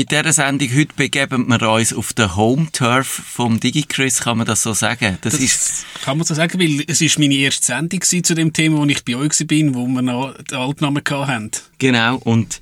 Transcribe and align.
Mit 0.00 0.12
dieser 0.12 0.32
Sendung 0.32 0.70
heute 0.74 0.94
begeben 0.96 1.46
wir 1.48 1.70
uns 1.70 1.92
auf 1.92 2.14
den 2.14 2.34
Home-Turf 2.34 3.06
vom 3.06 3.60
DigiChris, 3.60 4.20
kann 4.20 4.38
man 4.38 4.46
das 4.46 4.62
so 4.62 4.72
sagen? 4.72 5.18
Das, 5.20 5.34
das 5.34 5.42
ist 5.42 5.84
kann 6.02 6.16
man 6.16 6.26
so 6.26 6.32
sagen, 6.32 6.58
weil 6.58 6.82
es 6.86 7.02
ist 7.02 7.18
meine 7.18 7.34
erste 7.34 7.66
Sendung 7.66 8.00
zu 8.00 8.34
dem 8.34 8.54
Thema, 8.54 8.78
wo 8.78 8.86
ich 8.86 9.04
bei 9.04 9.14
euch 9.14 9.46
bin, 9.46 9.74
wo 9.74 9.86
wir 9.86 10.00
noch 10.00 10.34
den 10.38 10.56
Altnamen 10.56 11.02
hatten. 11.06 11.50
Genau, 11.76 12.16
und 12.16 12.60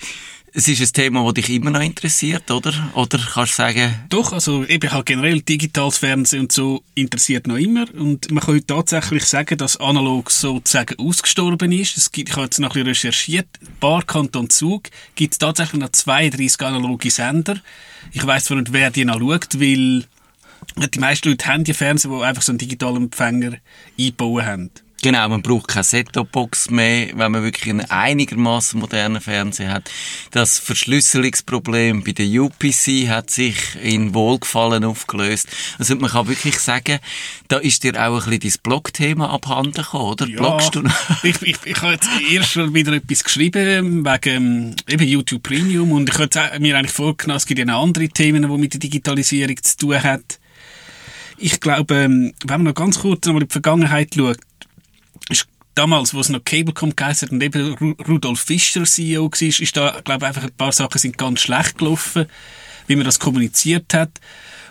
es 0.58 0.66
ist 0.66 0.80
ein 0.80 0.92
Thema, 0.92 1.24
das 1.24 1.34
dich 1.34 1.50
immer 1.50 1.70
noch 1.70 1.80
interessiert, 1.80 2.50
oder? 2.50 2.72
Oder 2.94 3.18
kannst 3.18 3.52
du 3.52 3.56
sagen... 3.58 3.94
Doch, 4.08 4.32
also 4.32 4.64
eben 4.64 4.90
halt 4.90 5.06
generell 5.06 5.40
digitales 5.40 5.98
Fernsehen 5.98 6.40
und 6.40 6.52
so 6.52 6.82
interessiert 6.96 7.46
noch 7.46 7.58
immer. 7.58 7.86
Und 7.94 8.28
man 8.32 8.42
kann 8.42 8.54
heute 8.54 8.66
tatsächlich 8.66 9.24
sagen, 9.24 9.56
dass 9.56 9.76
analog 9.76 10.32
sozusagen 10.32 10.98
ausgestorben 10.98 11.70
ist. 11.70 11.96
Es 11.96 12.10
gibt, 12.10 12.30
ich 12.30 12.34
habe 12.34 12.46
jetzt 12.46 12.58
noch 12.58 12.70
ein 12.70 12.82
bisschen 12.82 12.88
recherchiert, 12.88 13.46
Bar 13.78 14.02
Kanton 14.02 14.50
Zug 14.50 14.90
gibt 15.14 15.34
es 15.34 15.38
tatsächlich 15.38 15.80
noch 15.80 15.92
32 15.92 16.60
analoge 16.62 17.12
Sender. 17.12 17.60
Ich 18.10 18.26
weiss 18.26 18.46
zwar 18.46 18.56
nicht, 18.56 18.72
wer 18.72 18.90
die 18.90 19.04
noch 19.04 19.20
schaut, 19.20 19.60
weil 19.60 20.06
die 20.76 20.98
meisten 20.98 21.28
Leute 21.28 21.46
haben 21.46 21.62
die 21.62 21.72
Fernseher, 21.72 22.10
die 22.10 22.24
einfach 22.24 22.42
so 22.42 22.50
einen 22.50 22.58
digitalen 22.58 23.04
Empfänger 23.04 23.58
eingebaut 23.96 24.42
haben. 24.42 24.70
Genau, 25.00 25.28
man 25.28 25.42
braucht 25.42 25.68
keine 25.68 25.84
Set-Top-Box 25.84 26.70
mehr, 26.70 27.10
wenn 27.14 27.30
man 27.30 27.44
wirklich 27.44 27.70
einen 27.70 27.88
einigermaßen 27.88 28.80
modernen 28.80 29.20
Fernseher 29.20 29.70
hat. 29.70 29.90
Das 30.32 30.58
Verschlüsselungsproblem 30.58 32.02
bei 32.02 32.10
der 32.10 32.26
UPC 32.26 33.08
hat 33.08 33.30
sich 33.30 33.56
in 33.80 34.12
Wohlgefallen 34.12 34.82
aufgelöst. 34.82 35.48
Also 35.78 35.94
man 35.94 36.10
kann 36.10 36.26
wirklich 36.26 36.58
sagen, 36.58 36.98
da 37.46 37.58
ist 37.58 37.84
dir 37.84 37.94
auch 37.94 38.26
ein 38.26 38.38
bisschen 38.38 38.60
dein 38.60 38.62
Blog-Thema 38.64 39.30
abhanden 39.30 39.84
gekommen, 39.84 40.04
oder? 40.04 40.26
Ja, 40.26 40.38
Bloggst 40.38 40.74
du 40.74 40.82
ich, 41.22 41.42
ich, 41.42 41.56
ich 41.64 41.80
habe 41.80 41.92
jetzt 41.92 42.08
erst 42.32 42.50
schon 42.50 42.74
wieder 42.74 42.92
etwas 42.92 43.22
geschrieben 43.22 44.04
wegen 44.04 44.36
ähm, 44.36 44.76
eben 44.88 45.06
YouTube 45.06 45.44
Premium 45.44 45.92
und 45.92 46.08
ich 46.10 46.18
habe 46.18 46.58
mir 46.58 46.76
eigentlich 46.76 46.92
vorgenommen, 46.92 47.36
es 47.36 47.46
gibt 47.46 47.60
ja 47.60 47.64
noch 47.64 47.82
andere 47.84 48.08
Themen, 48.08 48.42
die 48.42 48.58
mit 48.58 48.72
der 48.72 48.80
Digitalisierung 48.80 49.62
zu 49.62 49.76
tun 49.76 50.02
haben. 50.02 50.24
Ich 51.36 51.60
glaube, 51.60 51.94
ähm, 51.94 52.32
wenn 52.44 52.62
man 52.62 52.64
noch 52.64 52.74
ganz 52.74 52.98
kurz 52.98 53.24
nochmal 53.26 53.42
in 53.42 53.48
die 53.48 53.52
Vergangenheit 53.52 54.12
schaut, 54.12 54.38
damals, 55.78 56.12
wo 56.12 56.20
es 56.20 56.28
noch 56.28 56.44
Cablecom 56.44 56.96
geheißen 56.96 57.28
und 57.28 57.42
eben 57.42 57.94
Rudolf 58.08 58.40
Fischer 58.40 58.84
CEO 58.84 59.30
war, 59.30 59.42
ist 59.42 59.76
da, 59.76 60.00
glaube 60.04 60.24
ich, 60.24 60.28
einfach 60.28 60.42
ein 60.42 60.56
paar 60.56 60.72
Sachen 60.72 60.98
sind 60.98 61.16
ganz 61.16 61.40
schlecht 61.40 61.78
gelaufen, 61.78 62.26
wie 62.88 62.96
man 62.96 63.04
das 63.04 63.20
kommuniziert 63.20 63.94
hat. 63.94 64.10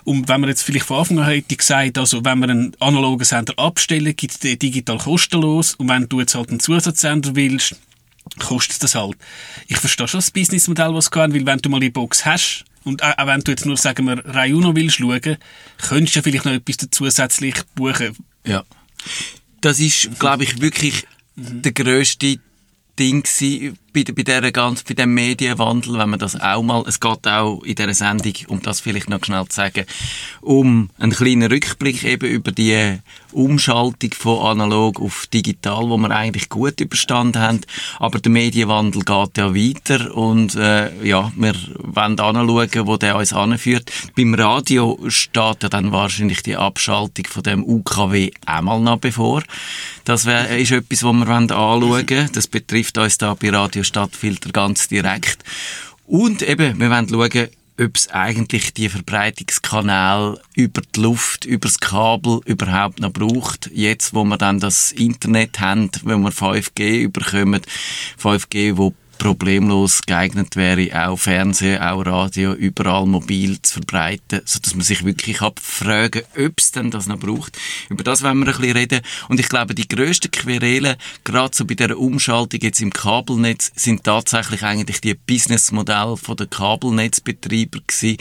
Und 0.04 0.28
wenn 0.28 0.42
man 0.42 0.50
jetzt 0.50 0.64
vielleicht 0.64 0.86
von 0.86 1.00
Anfang 1.00 1.20
an 1.20 1.28
hätte 1.28 1.56
gesagt, 1.56 1.98
also 1.98 2.24
wenn 2.26 2.40
man 2.40 2.50
einen 2.50 2.76
analogen 2.80 3.24
Sender 3.24 3.54
abstellen, 3.58 4.16
gibt 4.16 4.34
es 4.34 4.40
den 4.40 4.60
digital 4.60 4.98
kostenlos 4.98 5.76
und 5.76 5.88
wenn 5.90 6.10
du 6.10 6.20
jetzt 6.20 6.36
halt 6.36 6.50
einen 6.50 6.60
Zusatzsender 6.60 7.36
willst, 7.36 7.76
kostet 8.40 8.84
das 8.84 8.96
halt. 8.96 9.18
Ich 9.68 9.78
verstehe 9.78 10.08
schon 10.08 10.20
das 10.20 10.32
Businessmodell, 10.32 10.94
was 10.94 11.12
geht, 11.12 11.34
weil 11.34 11.46
wenn 11.46 11.60
du 11.60 11.70
mal 11.70 11.80
die 11.80 11.90
Box 11.90 12.26
hast, 12.26 12.66
und 12.84 13.04
auch 13.04 13.28
wenn 13.28 13.42
du 13.42 13.52
jetzt 13.52 13.66
nur, 13.66 13.76
sagen 13.76 14.06
wir, 14.06 14.26
Rayuno 14.26 14.74
willst 14.74 14.98
schauen, 14.98 15.38
könntest 15.78 16.16
du 16.16 16.20
ja 16.20 16.24
vielleicht 16.24 16.46
noch 16.46 16.54
etwas 16.54 16.88
zusätzlich 16.90 17.56
buchen. 17.76 18.16
Ja 18.46 18.64
das 19.62 19.80
ist, 19.80 20.20
glaube 20.20 20.44
ich, 20.44 20.62
wirklich 20.62 21.06
mhm. 21.36 21.62
der 21.62 21.72
grösste 21.72 22.40
Ding 23.00 23.26
bei, 23.94 24.04
bei, 24.04 24.24
dieser 24.24 24.52
ganz, 24.52 24.84
bei 24.84 24.94
dem 24.94 25.14
Medienwandel, 25.14 25.98
wenn 25.98 26.10
man 26.10 26.20
das 26.20 26.40
auch 26.40 26.62
mal, 26.62 26.84
es 26.88 27.00
geht 27.00 27.28
auch 27.28 27.64
in 27.64 27.76
dieser 27.76 27.94
Sendung, 27.94 28.34
um 28.48 28.62
das 28.62 28.80
vielleicht 28.80 29.10
noch 29.10 29.24
schnell 29.24 29.46
zu 29.48 29.56
sagen, 29.56 29.86
um 30.42 30.90
einen 31.00 31.12
kleinen 31.12 31.52
Rückblick 31.52 32.04
eben 32.04 32.30
über 32.30 32.52
die 32.52 33.00
Umschaltung 33.32 34.12
von 34.14 34.46
analog 34.46 35.02
auf 35.02 35.28
digital, 35.28 35.90
wo 35.90 35.98
wir 35.98 36.12
eigentlich 36.12 36.50
gut 36.50 36.80
überstanden 36.80 37.42
haben. 37.42 37.62
Aber 38.00 38.20
der 38.20 38.32
Medienwandel 38.32 39.04
geht 39.04 39.38
ja 39.38 39.54
weiter 39.54 40.16
und 40.16 40.56
äh, 40.56 41.04
ja, 41.04 41.32
wir 41.36 41.56
wollen 41.78 42.20
anschauen, 42.20 42.88
wo 42.88 42.98
der 42.98 43.16
uns 43.16 43.34
anführt. 43.34 43.92
Beim 44.16 44.34
Radio 44.34 45.00
steht 45.08 45.64
ja 45.64 45.70
dann 45.70 45.92
wahrscheinlich 45.92 46.44
die 46.44 46.56
Abschaltung 46.56 47.26
von 47.28 47.44
dem 47.44 47.64
UKW 47.64 48.32
einmal 48.46 48.80
noch 48.80 48.98
bevor. 48.98 49.44
Das 50.06 50.26
wär, 50.26 50.58
ist 50.58 50.72
etwas, 50.72 51.04
was 51.04 51.14
wir 51.14 51.28
anschauen 51.28 51.82
wollen. 51.82 52.30
Das 52.34 52.48
betrifft 52.48 52.98
uns 52.98 53.18
da 53.18 53.34
bei 53.34 53.50
Radio 53.50 53.84
Stadtfilter 53.88 54.52
ganz 54.52 54.88
direkt. 54.88 55.44
Und 56.06 56.42
eben, 56.42 56.80
wir 56.80 56.90
wollen 56.90 57.10
schauen, 57.10 57.50
ob 57.80 57.96
es 57.96 58.10
eigentlich 58.10 58.74
die 58.74 58.90
Verbreitungskanäle 58.90 60.42
über 60.56 60.82
die 60.96 61.00
Luft, 61.00 61.46
über 61.46 61.68
das 61.68 61.80
Kabel 61.80 62.40
überhaupt 62.46 63.00
noch 63.00 63.12
braucht. 63.12 63.70
Jetzt, 63.74 64.14
wo 64.14 64.24
wir 64.24 64.38
dann 64.38 64.60
das 64.60 64.92
Internet 64.92 65.60
haben, 65.60 65.92
wenn 66.04 66.22
wir 66.22 66.32
5G 66.32 67.02
überkommen, 67.02 67.62
5G, 68.22 68.78
wo 68.78 68.94
problemlos 69.18 70.02
geeignet 70.04 70.56
wäre, 70.56 71.08
auch 71.08 71.18
Fernsehen, 71.18 71.82
auch 71.82 72.06
Radio, 72.06 72.54
überall 72.54 73.06
mobil 73.06 73.62
zu 73.62 73.74
verbreiten, 73.74 74.42
so 74.46 74.60
dass 74.60 74.76
man 74.76 74.84
sich 74.84 75.04
wirklich 75.04 75.42
abfragen, 75.42 76.24
ob 76.38 76.54
es 76.58 76.72
denn 76.72 76.92
das 76.92 77.08
noch 77.08 77.20
braucht. 77.20 77.58
Über 77.90 78.04
das 78.04 78.24
wollen 78.24 78.40
wir 78.40 78.48
ein 78.48 78.58
bisschen 78.58 78.78
reden. 78.78 79.02
Und 79.30 79.40
ich 79.40 79.50
glaube, 79.50 79.76
die 79.76 79.88
grössten 79.88 80.32
Querelen, 80.32 80.96
gerade 81.24 81.56
so 81.56 81.66
bei 81.66 81.76
der 81.76 81.98
Umschaltung 81.98 82.60
jetzt 82.62 82.82
im 82.82 82.92
Kabelnetz, 82.92 83.72
sind 83.76 84.04
tatsächlich 84.04 84.64
eigentlich 84.64 85.02
die 85.02 85.14
Businessmodelle 85.14 86.16
der 86.38 86.48
Kabelnetzbetreiber 86.48 87.80
gewesen, 87.88 88.18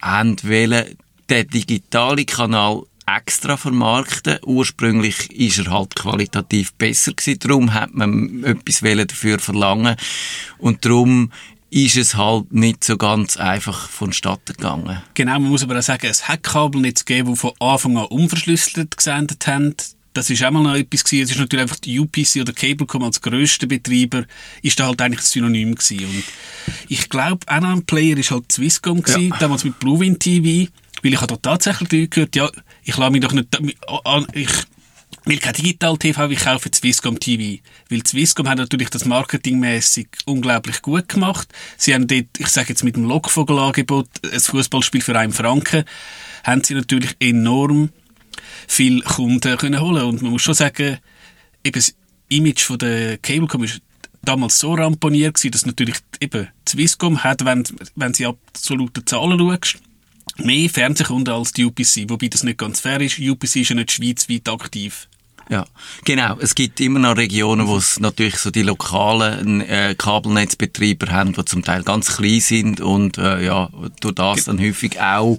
haben 0.00 0.36
wollen, 0.42 0.96
der 1.28 1.44
digitale 1.44 2.24
Kanal 2.24 2.84
extra 3.16 3.56
vermarkten. 3.56 4.38
Ursprünglich 4.44 5.30
ist 5.30 5.58
er 5.58 5.70
halt 5.70 5.94
qualitativ 5.94 6.72
besser 6.74 7.12
gewesen, 7.12 7.38
darum 7.40 7.74
hat 7.74 7.94
man 7.94 8.44
etwas 8.44 8.80
dafür 8.80 9.38
verlangen 9.38 9.96
und 10.58 10.84
darum 10.84 11.30
ist 11.70 11.96
es 11.96 12.14
halt 12.14 12.52
nicht 12.52 12.82
so 12.82 12.96
ganz 12.96 13.36
einfach 13.36 13.88
vonstatten 13.88 14.54
gegangen. 14.54 15.02
Genau, 15.14 15.32
man 15.32 15.50
muss 15.50 15.62
aber 15.62 15.78
auch 15.78 15.82
sagen, 15.82 16.06
es 16.06 16.28
hat 16.28 16.42
Kabelnetz 16.42 17.04
gegeben, 17.04 17.34
die 17.34 17.36
von 17.36 17.52
Anfang 17.60 17.98
an 17.98 18.06
unverschlüsselt 18.06 18.96
gesendet 18.96 19.46
haben. 19.46 19.74
Das 20.14 20.30
ist 20.30 20.42
auch 20.42 20.50
mal 20.50 20.62
noch 20.62 20.74
etwas 20.74 21.04
gewesen. 21.04 21.24
Es 21.24 21.30
ist 21.32 21.38
natürlich 21.38 21.62
einfach 21.62 21.78
die 21.78 22.00
UPC 22.00 22.36
oder 22.40 22.52
Cablecom 22.52 23.04
als 23.04 23.20
grösster 23.20 23.66
Betreiber, 23.66 24.24
ist 24.62 24.80
da 24.80 24.86
halt 24.86 25.00
eigentlich 25.02 25.20
das 25.20 25.30
Synonym 25.30 25.74
gewesen. 25.74 26.06
Und 26.06 26.24
ich 26.88 27.08
glaube, 27.08 27.46
auch 27.46 27.60
noch 27.60 27.68
ein 27.68 27.84
Player 27.84 28.16
ist 28.16 28.30
halt 28.30 28.50
Swisscom 28.50 29.02
gewesen, 29.02 29.28
ja. 29.28 29.36
damals 29.38 29.64
mit 29.64 29.78
Bluewind 29.78 30.20
TV. 30.20 30.70
Weil 31.02 31.12
ich 31.12 31.20
habe 31.20 31.36
da 31.36 31.36
tatsächlich 31.36 32.10
gehört, 32.10 32.36
ja, 32.36 32.50
ich 32.84 32.96
lasse 32.96 33.10
mich 33.10 33.20
doch 33.20 33.32
nicht, 33.32 33.48
ich 34.32 34.50
will 35.24 35.38
kein 35.38 35.52
Digital-TV, 35.54 36.28
ich 36.30 36.40
kaufe 36.40 36.70
Swisscom 36.72 37.18
TV. 37.18 37.62
Weil 37.88 38.06
Swisscom 38.06 38.48
hat 38.48 38.58
natürlich 38.58 38.90
das 38.90 39.04
marketingmäßig 39.04 40.08
unglaublich 40.26 40.82
gut 40.82 41.08
gemacht. 41.08 41.48
Sie 41.76 41.94
haben 41.94 42.06
dort, 42.06 42.26
ich 42.38 42.48
sage 42.48 42.70
jetzt 42.70 42.84
mit 42.84 42.96
dem 42.96 43.04
Lockvogel-Angebot, 43.04 44.08
ein 44.30 44.40
Fußballspiel 44.40 45.02
für 45.02 45.18
einen 45.18 45.32
Franken, 45.32 45.84
haben 46.44 46.64
sie 46.64 46.74
natürlich 46.74 47.16
enorm 47.20 47.90
viele 48.66 49.02
Kunden 49.02 49.56
können 49.56 49.80
holen 49.80 50.04
Und 50.04 50.22
man 50.22 50.32
muss 50.32 50.42
schon 50.42 50.54
sagen, 50.54 50.98
eben 51.64 51.74
das 51.74 51.94
Image 52.28 52.62
von 52.62 52.78
der 52.78 53.18
Cablecom 53.18 53.64
ist 53.64 53.80
damals 54.22 54.58
so 54.58 54.74
ramponiert 54.74 55.34
gewesen, 55.34 55.52
dass 55.52 55.66
natürlich 55.66 55.96
eben 56.20 56.48
Swisscom 56.68 57.24
hat, 57.24 57.44
wenn, 57.44 57.64
wenn 57.96 58.14
sie 58.14 58.26
absolute 58.26 59.04
Zahlen 59.04 59.38
schaust, 59.38 59.78
mehr 60.38 60.68
Fernsehkunden 60.68 61.34
als 61.34 61.52
die 61.52 61.64
UPC, 61.64 62.08
wobei 62.08 62.28
das 62.28 62.42
nicht 62.42 62.58
ganz 62.58 62.80
fair 62.80 63.00
ist. 63.00 63.18
UPC 63.18 63.56
ist 63.56 63.68
ja 63.70 63.74
nicht 63.74 63.92
schweizweit 63.92 64.48
aktiv. 64.48 65.08
Ja, 65.50 65.64
genau. 66.04 66.36
Es 66.40 66.54
gibt 66.54 66.78
immer 66.80 66.98
noch 66.98 67.16
Regionen, 67.16 67.66
wo 67.66 67.78
es 67.78 68.00
natürlich 68.00 68.36
so 68.36 68.50
die 68.50 68.62
lokalen 68.62 69.62
äh, 69.62 69.94
Kabelnetzbetreiber 69.96 71.10
haben, 71.10 71.32
die 71.32 71.44
zum 71.46 71.64
Teil 71.64 71.82
ganz 71.84 72.16
klein 72.16 72.40
sind 72.40 72.80
und 72.82 73.16
äh, 73.16 73.44
ja, 73.44 73.70
durch 74.00 74.14
das 74.14 74.44
dann 74.44 74.60
häufig 74.60 75.00
auch 75.00 75.38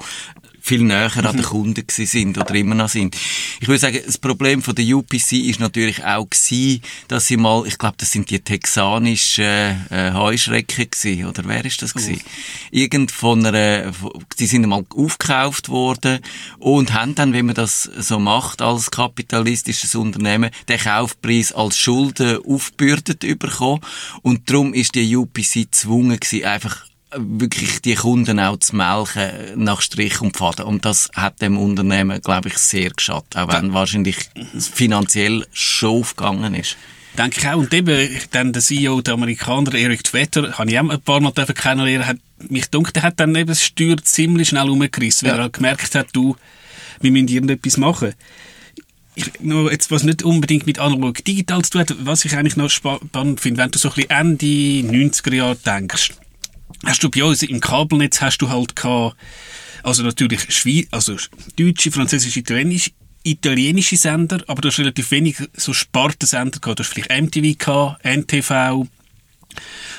viel 0.70 0.84
näher 0.84 1.12
an 1.16 1.24
den 1.24 1.38
mhm. 1.38 1.42
Kunden 1.42 1.84
sind 1.88 2.38
oder 2.38 2.54
immer 2.54 2.76
noch 2.76 2.90
sind. 2.90 3.18
Ich 3.60 3.68
würde 3.68 3.80
sagen, 3.80 4.00
das 4.06 4.20
Problem 4.20 4.62
von 4.62 4.76
der 4.76 4.86
UPC 4.86 5.32
ist 5.32 5.60
natürlich 5.60 6.06
auch 6.06 6.30
gewesen, 6.30 6.84
dass 7.08 7.26
sie 7.26 7.38
mal, 7.38 7.66
ich 7.66 7.80
glaube, 7.80 7.96
das 7.98 8.12
sind 8.12 8.30
die 8.30 8.40
texanischen 8.40 9.44
äh, 9.90 10.12
Heuschrecken 10.14 10.92
gewesen, 10.92 11.26
oder 11.26 11.44
wer 11.46 11.66
ist 11.66 11.82
das 11.82 11.96
gewesen? 11.96 12.22
Irgend 12.70 13.10
von 13.10 13.44
einer, 13.44 13.92
die 14.38 14.46
sind 14.46 14.68
mal 14.68 14.86
aufgekauft 14.96 15.70
worden 15.70 16.20
und 16.60 16.94
haben 16.94 17.16
dann, 17.16 17.34
wenn 17.34 17.48
man 17.48 17.56
das 17.56 17.84
so 17.84 18.20
macht 18.20 18.62
als 18.62 18.92
kapitalistisches 18.92 19.96
Unternehmen, 19.96 20.52
den 20.68 20.80
Kaufpreis 20.80 21.52
als 21.52 21.80
Schulden 21.80 22.46
aufbürdet 22.46 23.22
bekommen 23.40 23.82
und 24.22 24.48
darum 24.52 24.76
ist 24.76 24.94
die 24.94 25.16
UPC 25.16 25.72
gezwungen 25.72 26.20
gewesen, 26.20 26.46
einfach 26.46 26.89
wirklich 27.16 27.82
die 27.82 27.96
Kunden 27.96 28.40
auch 28.40 28.58
zu 28.58 28.76
melken 28.76 29.32
nach 29.56 29.82
Strich 29.82 30.22
und 30.22 30.38
Faden. 30.38 30.66
Und 30.66 30.86
das 30.86 31.10
hat 31.16 31.42
dem 31.42 31.58
Unternehmen, 31.58 32.22
glaube 32.22 32.50
ich, 32.50 32.58
sehr 32.58 32.92
geschadet, 32.92 33.36
auch 33.36 33.52
wenn 33.52 33.74
wahrscheinlich 33.74 34.18
finanziell 34.58 35.46
schon 35.52 36.02
aufgegangen 36.02 36.54
ist. 36.56 36.78
Denke 37.18 37.40
ich 37.40 37.48
auch. 37.48 37.58
Und 37.58 37.74
eben, 37.74 38.10
dann 38.32 38.54
der 38.54 38.62
CEO, 38.62 39.02
der 39.02 39.16
Amerikaner, 39.16 39.74
Eric 39.74 40.04
Tvetter, 40.04 40.58
habe 40.58 40.70
ich 40.70 40.80
auch 40.80 40.90
ein 40.90 41.02
paar 41.02 41.20
Mal 41.20 41.32
kennenlernen 41.32 42.08
hat 42.08 42.18
mich 42.48 42.72
gedacht, 42.72 42.96
der 42.96 43.04
hat 43.04 43.20
dann 43.20 43.36
eben 43.36 43.50
das 43.50 43.64
Steuer 43.64 43.98
ziemlich 43.98 44.50
schnell 44.50 44.70
umgerissen, 44.70 45.28
weil 45.28 45.36
ja. 45.36 45.40
er 45.40 45.44
halt 45.44 45.54
gemerkt 45.54 45.96
hat, 45.96 46.08
du, 46.14 46.38
wir 47.02 47.12
müssen 47.12 47.28
irgendetwas 47.28 47.78
machen. 47.78 48.14
Ich, 49.16 49.26
noch 49.42 49.70
jetzt, 49.70 49.92
was 49.92 50.04
nicht 50.04 50.24
unbedingt 50.24 50.66
mit 50.66 50.80
analog 50.80 51.24
digital 51.26 51.62
zu 51.64 51.72
tun 51.72 51.82
hat, 51.82 51.96
was 52.06 52.24
ich 52.24 52.38
eigentlich 52.38 52.56
noch 52.56 52.70
spannend 52.70 53.42
finde, 53.42 53.62
wenn 53.62 53.72
du 53.72 53.80
so 53.80 53.90
ein 53.90 53.96
bisschen 53.96 54.10
Ende 54.12 54.46
90er 54.46 55.36
Jahre 55.36 55.58
denkst, 55.58 56.14
hast 56.86 57.04
du 57.04 57.10
bei 57.10 57.24
uns 57.24 57.44
im 57.44 57.60
Kabelnetz 57.60 58.22
hast 58.22 58.40
du 58.40 58.50
halt 58.50 58.76
gehabt, 58.76 59.16
also 59.84 60.04
natürlich 60.04 60.52
Schweiz, 60.54 60.88
also 60.92 61.16
deutsche, 61.58 61.92
französische, 61.92 62.40
italienische, 62.40 62.92
italienische 63.24 63.98
Sender, 63.98 64.44
aber 64.48 64.62
du 64.62 64.70
hast 64.70 64.80
relativ 64.80 65.12
wenig 65.12 65.38
so 65.54 65.74
Spartensender 65.74 66.60
gehabt. 66.60 66.80
Du 66.80 66.84
hast 66.84 66.94
vielleicht 66.94 67.10
MTV 67.10 67.58
gehabt, 67.58 68.06
NTV. 68.06 68.88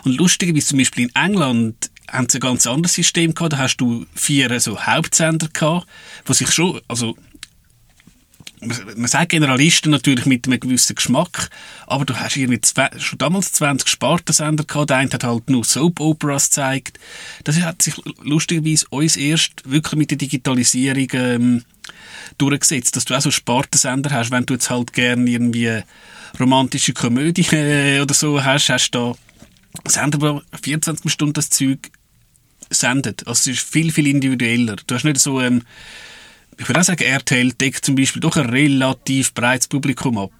Und 0.04 0.16
lustigerweise 0.16 0.68
zum 0.68 0.78
Beispiel 0.78 1.04
in 1.04 1.14
England 1.14 1.90
haben 2.08 2.28
sie 2.28 2.38
ein 2.38 2.40
ganz 2.40 2.66
anderes 2.66 2.94
System 2.94 3.34
gehabt. 3.34 3.52
Da 3.52 3.58
hast 3.58 3.76
du 3.76 4.06
vier 4.14 4.58
so 4.60 4.80
Hauptsender 4.80 5.48
gehabt, 5.48 5.86
wo 6.24 6.32
sich 6.32 6.50
schon, 6.50 6.80
also 6.88 7.16
man 8.60 9.06
sagt 9.06 9.30
Generalisten 9.30 9.90
natürlich 9.90 10.26
mit 10.26 10.46
einem 10.46 10.60
gewissen 10.60 10.94
Geschmack, 10.94 11.48
aber 11.86 12.04
du 12.04 12.14
hast 12.14 12.36
irgendwie 12.36 12.60
schon 12.98 13.18
damals 13.18 13.52
20 13.52 13.88
Spartensender 13.88 14.64
gehabt, 14.64 14.90
der 14.90 14.98
eine 14.98 15.10
hat 15.10 15.24
halt 15.24 15.48
nur 15.48 15.64
Soap-Operas 15.64 16.50
gezeigt. 16.50 16.98
Das 17.44 17.60
hat 17.60 17.82
sich 17.82 17.94
lustigerweise 18.22 18.86
uns 18.90 19.16
erst 19.16 19.62
wirklich 19.64 19.98
mit 19.98 20.10
der 20.10 20.18
Digitalisierung 20.18 21.08
ähm, 21.12 21.64
durchgesetzt, 22.38 22.96
dass 22.96 23.06
du 23.06 23.14
auch 23.14 23.20
so 23.20 23.30
Spartensender 23.30 24.10
hast, 24.10 24.30
wenn 24.30 24.46
du 24.46 24.54
jetzt 24.54 24.70
halt 24.70 24.92
gerne 24.92 25.28
irgendwie 25.28 25.82
romantische 26.38 26.92
Komödie 26.92 27.46
äh, 27.52 28.00
oder 28.00 28.14
so 28.14 28.42
hast, 28.42 28.68
hast 28.68 28.90
du 28.90 29.14
da 29.84 29.90
Sender, 29.90 30.20
wo 30.20 30.42
24 30.62 31.10
Stunden 31.10 31.34
das 31.34 31.50
Zeug 31.50 31.90
sendet. 32.70 33.26
Also 33.26 33.50
es 33.50 33.58
ist 33.58 33.68
viel, 33.68 33.92
viel 33.92 34.06
individueller. 34.06 34.76
Du 34.86 34.94
hast 34.94 35.04
nicht 35.04 35.18
so 35.18 35.40
ähm, 35.40 35.62
ich 36.60 36.68
würde 36.68 36.80
auch 36.80 36.84
sagen, 36.84 37.02
RTL 37.02 37.52
deckt 37.52 37.86
zum 37.86 37.94
Beispiel 37.94 38.20
doch 38.20 38.36
ein 38.36 38.50
relativ 38.50 39.32
breites 39.32 39.66
Publikum 39.66 40.18
ab. 40.18 40.30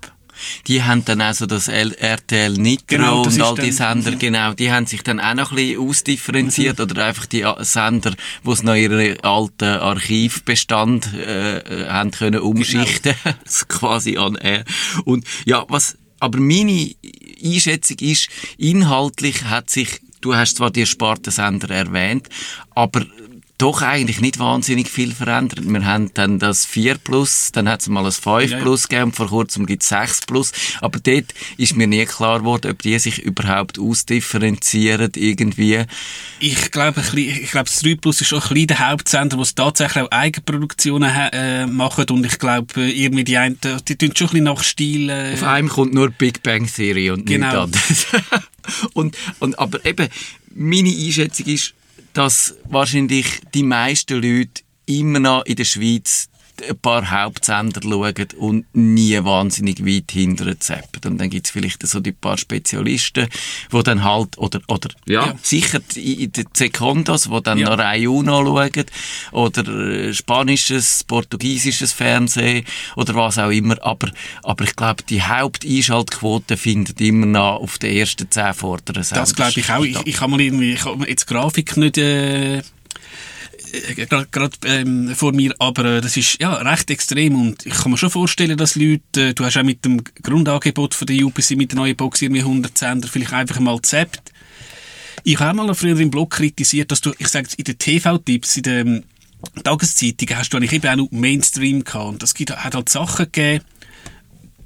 Die 0.67 0.83
haben 0.83 1.05
dann 1.05 1.21
also 1.23 1.47
das 1.47 1.69
RTL 1.69 2.53
Nitro 2.53 2.85
genau, 2.87 3.23
und 3.23 3.41
all 3.41 3.55
die 3.55 3.73
Sender, 3.73 4.13
genau, 4.13 4.53
die 4.53 4.71
haben 4.71 4.87
sich 4.87 5.03
dann 5.03 5.19
auch 5.19 5.35
noch 5.35 5.51
ein 5.51 5.57
bisschen 5.57 5.81
ausdifferenziert 5.81 6.79
mhm. 6.79 6.85
oder 6.85 7.07
einfach 7.07 7.27
die 7.27 7.47
Sender, 7.61 8.15
wo 8.43 8.53
es 8.53 8.63
noch 8.63 8.75
ihren 8.75 9.19
alten 9.21 9.65
Archivbestand 9.65 11.13
äh, 11.15 11.59
äh, 11.59 11.89
haben 11.89 12.11
können 12.11 12.41
umschichten, 12.41 13.15
genau. 13.25 13.37
quasi 13.69 14.19
an 14.19 14.37
R. 14.37 14.65
Und 15.05 15.25
ja, 15.47 15.65
was 15.69 15.97
aber 16.21 16.39
meine 16.39 16.91
Einschätzung 17.43 17.97
ist, 18.01 18.29
inhaltlich 18.59 19.45
hat 19.45 19.71
sich 19.71 20.01
Du 20.21 20.35
hast 20.35 20.59
zwar 20.59 20.71
die 20.71 20.85
Spartensender 20.85 21.71
erwähnt, 21.71 22.29
aber 22.75 23.07
doch 23.61 23.83
eigentlich 23.83 24.21
nicht 24.21 24.39
wahnsinnig 24.39 24.89
viel 24.89 25.13
verändert. 25.13 25.61
Wir 25.63 25.85
haben 25.85 26.13
dann 26.15 26.39
das 26.39 26.65
4 26.65 26.97
Plus, 26.97 27.51
dann 27.53 27.69
hat 27.69 27.81
es 27.81 27.89
mal 27.89 28.05
ein 28.05 28.13
5 28.13 28.51
ja. 28.51 28.59
Plus 28.59 28.89
gegeben, 28.89 29.13
vor 29.13 29.29
kurzem 29.29 29.67
gibt 29.67 29.83
es 29.83 29.91
6 29.91 30.23
Plus. 30.27 30.53
Aber 30.81 30.99
dort 30.99 31.35
ist 31.59 31.77
mir 31.77 31.87
nie 31.87 32.05
klar 32.07 32.41
geworden, 32.41 32.71
ob 32.71 32.81
die 32.83 32.99
sich 32.99 33.23
überhaupt 33.23 33.79
ausdifferenzieren 33.79 35.13
irgendwie. 35.15 35.85
Ich 36.41 36.71
glaube, 36.71 37.03
ich 37.15 37.51
glaube, 37.51 37.69
das 37.69 37.81
3 37.81 37.97
Plus 37.97 38.21
ist 38.21 38.29
schon 38.29 38.41
ein 38.41 38.49
bisschen 38.49 38.67
der 38.69 38.89
Hauptsender, 38.89 39.37
wo 39.37 39.43
es 39.43 39.55
tatsächlich 39.55 40.05
auch 40.05 40.11
Eigenproduktionen 40.11 41.11
äh, 41.33 41.67
machen 41.67 42.07
und 42.11 42.25
ich 42.25 42.39
glaube, 42.39 42.81
irgendwie 42.81 43.25
die 43.25 43.37
einen, 43.37 43.59
die 43.87 43.97
tun 43.97 44.13
schon 44.17 44.29
ein 44.29 44.31
bisschen 44.31 44.45
nach 44.45 44.63
Stil... 44.63 45.11
Äh, 45.11 45.35
Auf 45.35 45.43
einem 45.43 45.69
kommt 45.69 45.93
nur 45.93 46.11
Big 46.11 46.43
Bang 46.43 46.67
Theory 46.67 47.11
und 47.11 47.27
genau. 47.27 47.67
nichts 47.67 48.07
anderes. 48.13 48.25
und, 48.95 49.17
und, 49.39 49.59
aber 49.59 49.85
eben, 49.85 50.09
meine 50.55 50.91
Einschätzung 50.91 51.47
ist, 51.47 51.75
dass 52.13 52.55
wahrscheinlich 52.65 53.41
die 53.55 53.63
meisten 53.63 54.23
Leute 54.23 54.63
immer 54.87 55.21
noch 55.21 55.45
in 55.45 55.57
der 55.57 55.65
Schweiz 55.65 56.30
ein 56.69 56.79
paar 56.79 57.11
Hauptsender 57.11 57.81
schauen 57.83 58.29
und 58.39 58.67
nie 58.75 59.23
wahnsinnig 59.23 59.85
weit 59.85 60.11
hinterher 60.13 60.59
zappen. 60.61 61.13
Und 61.13 61.19
dann 61.19 61.31
gibt 61.31 61.47
es 61.47 61.53
vielleicht 61.53 61.87
so 61.87 62.01
die 62.01 62.13
paar 62.13 62.39
Spezialisten, 62.39 63.29
die 63.73 63.83
dann 63.83 64.05
halt, 64.05 64.39
oder, 64.39 64.61
oder 64.69 64.91
ja, 65.07 65.27
ja. 65.27 65.35
sicher 65.43 65.81
die, 65.95 66.29
die 66.29 66.45
Secondos, 66.53 67.25
die 67.25 67.43
dann 67.43 67.59
ja. 67.59 67.71
noch 67.71 67.79
Rai 67.79 68.09
Uno 68.09 68.45
schauen, 68.45 68.85
oder 69.33 69.69
äh, 69.69 70.15
spanisches, 70.15 71.05
portugiesisches 71.05 71.93
Fernsehen, 71.93 72.65
oder 72.97 73.15
was 73.15 73.39
auch 73.39 73.51
immer. 73.51 73.77
Aber, 73.83 74.11
aber 74.43 74.65
ich 74.65 74.77
glaube, 74.77 75.03
die 75.03 75.23
Haupteinschaltquote 75.23 76.57
findet 76.57 77.01
immer 77.01 77.27
noch 77.27 77.61
auf 77.61 77.79
den 77.79 77.97
ersten 77.97 78.31
zehn 78.31 78.55
vorderen 78.55 79.03
Sendern 79.03 79.25
Das 79.25 79.35
glaube 79.35 79.61
ich 79.61 79.71
auch. 79.71 79.85
Ich, 79.85 80.07
ich 80.07 80.21
habe 80.21 80.31
mal 80.33 80.41
irgendwie, 80.41 80.73
ich 80.73 80.85
habe 80.85 81.09
jetzt 81.09 81.27
Grafik 81.27 81.77
nicht... 81.77 81.99
Äh 81.99 82.63
äh, 83.73 84.07
gerade 84.07 84.57
ähm, 84.65 85.15
vor 85.15 85.33
mir, 85.33 85.55
aber 85.59 85.85
äh, 85.85 86.01
das 86.01 86.17
ist 86.17 86.41
ja 86.41 86.55
recht 86.55 86.91
extrem 86.91 87.41
und 87.41 87.67
ich 87.67 87.75
kann 87.75 87.91
mir 87.91 87.99
schon 87.99 88.11
vorstellen, 88.11 88.57
dass 88.57 88.77
Leute, 88.77 89.29
äh, 89.29 89.35
du 89.35 89.45
hast 89.45 89.57
auch 89.57 89.63
mit 89.63 89.85
dem 89.85 90.03
Grundangebot 90.23 90.95
von 90.95 91.07
der 91.07 91.25
UPC 91.25 91.57
mit 91.57 91.73
der 91.73 91.77
neuen 91.77 91.97
Box 91.97 92.23
irgendwie 92.23 92.41
100 92.41 92.77
Sender 92.77 93.09
vielleicht 93.09 93.33
einfach 93.33 93.61
mal 93.61 93.81
zappt. 93.83 94.33
Ich 95.25 95.39
habe 95.39 95.57
mal 95.57 95.75
früher 95.75 95.99
im 95.99 96.11
Blog 96.11 96.31
kritisiert, 96.31 96.91
dass 96.91 97.01
du, 97.01 97.13
ich 97.19 97.29
sage 97.29 97.49
in 97.57 97.65
den 97.65 97.79
TV-Tipps, 97.79 98.57
in 98.57 98.63
den 98.63 99.05
Tageszeitungen 99.65 100.39
hast 100.39 100.51
du 100.51 100.57
eigentlich 100.57 100.73
eben 100.73 100.89
auch 100.89 100.97
noch 100.97 101.11
Mainstream 101.11 101.85
gehabt 101.85 102.09
und 102.09 102.23
es 102.23 102.35
gibt, 102.35 102.51
hat 102.57 102.75
halt 102.75 102.89
Sachen 102.89 103.27
gegeben, 103.27 103.65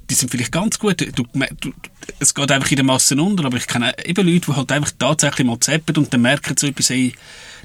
die 0.09 0.13
sind 0.13 0.29
vielleicht 0.29 0.51
ganz 0.51 0.77
gut. 0.79 1.01
Du, 1.01 1.23
du, 1.33 1.73
es 2.19 2.33
geht 2.33 2.51
einfach 2.51 2.69
in 2.69 2.75
der 2.77 2.85
Masse 2.85 3.15
unter, 3.21 3.45
aber 3.45 3.57
ich 3.57 3.67
kenne 3.67 3.93
eben 4.05 4.27
Leute, 4.27 4.51
die 4.51 4.55
halt 4.55 4.71
einfach 4.71 4.91
tatsächlich 4.97 5.47
mal 5.47 5.59
zappen 5.59 5.97
und 5.97 6.13
dann 6.13 6.21
merken 6.21 6.55
so 6.57 6.67
etwas, 6.67 6.89
hey, 6.89 7.13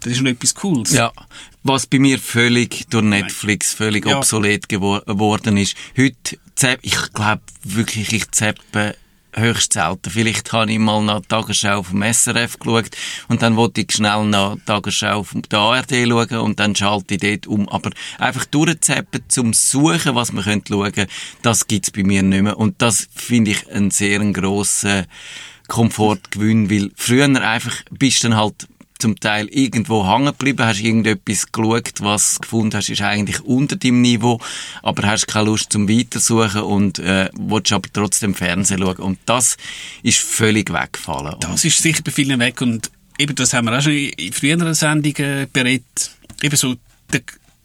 das 0.00 0.12
ist 0.12 0.18
schon 0.18 0.26
etwas 0.26 0.54
Cooles. 0.54 0.92
Ja, 0.92 1.12
was 1.62 1.86
bei 1.86 1.98
mir 1.98 2.18
völlig 2.18 2.86
durch 2.88 3.04
Netflix 3.04 3.74
völlig 3.74 4.06
ja. 4.06 4.16
obsolet 4.16 4.68
geworden 4.68 5.56
ist. 5.56 5.76
Heute, 5.96 6.38
ich 6.82 7.12
glaube 7.12 7.42
wirklich, 7.64 8.12
ich 8.12 8.30
zappe 8.30 8.96
höchst 9.34 9.72
selten. 9.72 10.10
Vielleicht 10.10 10.52
habe 10.52 10.72
ich 10.72 10.78
mal 10.78 11.02
nach 11.02 11.20
Tagesschau 11.28 11.78
auf 11.78 11.90
dem 11.90 12.02
SRF 12.02 12.58
geschaut 12.58 12.90
und 13.28 13.42
dann 13.42 13.56
wollte 13.56 13.82
ich 13.82 13.92
schnell 13.92 14.24
nach 14.24 14.56
Tagesschau 14.66 15.20
auf 15.20 15.34
der 15.50 15.58
ARD 15.58 16.08
schauen 16.08 16.38
und 16.38 16.60
dann 16.60 16.74
schalte 16.74 17.14
ich 17.14 17.20
dort 17.20 17.46
um. 17.46 17.68
Aber 17.68 17.90
einfach 18.18 18.44
durchzappen 18.46 19.22
zum 19.28 19.52
Suchen, 19.52 20.14
was 20.14 20.32
man 20.32 20.44
könnte 20.44 20.72
schauen, 20.72 21.06
das 21.42 21.66
gibt's 21.66 21.90
bei 21.90 22.02
mir 22.02 22.22
nicht 22.22 22.42
mehr. 22.42 22.58
Und 22.58 22.82
das 22.82 23.08
finde 23.14 23.52
ich 23.52 23.70
einen 23.70 23.90
sehr 23.90 24.20
grossen 24.32 25.06
Komfortgewinn, 25.68 26.70
weil 26.70 26.90
früher 26.96 27.24
einfach 27.24 27.76
bist 27.90 28.24
du 28.24 28.28
dann 28.28 28.38
halt 28.38 28.66
zum 29.00 29.18
Teil 29.18 29.48
irgendwo 29.48 30.06
hängen 30.06 30.26
geblieben, 30.26 30.64
hast 30.64 30.80
irgendetwas 30.80 31.50
geschaut, 31.50 32.00
was 32.00 32.34
du 32.34 32.40
gefunden 32.42 32.76
hast, 32.76 32.88
ist 32.88 33.02
eigentlich 33.02 33.40
unter 33.40 33.76
deinem 33.76 34.02
Niveau, 34.02 34.40
aber 34.82 35.06
hast 35.06 35.26
keine 35.26 35.46
Lust 35.46 35.72
zum 35.72 35.88
Weitersuchen 35.88 36.62
und 36.62 36.98
äh, 36.98 37.30
willst 37.32 37.72
aber 37.72 37.88
trotzdem 37.92 38.34
Fernsehen 38.34 38.80
schauen. 38.80 38.96
Und 38.96 39.18
das 39.26 39.56
ist 40.02 40.18
völlig 40.18 40.72
weggefallen. 40.72 41.36
Das 41.40 41.64
ist 41.64 41.82
sicher 41.82 42.02
bei 42.04 42.10
vielen 42.10 42.38
weg 42.38 42.60
und 42.60 42.90
eben 43.18 43.34
das 43.34 43.52
haben 43.52 43.66
wir 43.66 43.78
auch 43.78 43.82
schon 43.82 43.92
in 43.92 44.32
früheren 44.32 44.74
Sendungen 44.74 45.48
berät. 45.52 45.82
Eben 46.42 46.56
so 46.56 46.76
der 47.12 47.22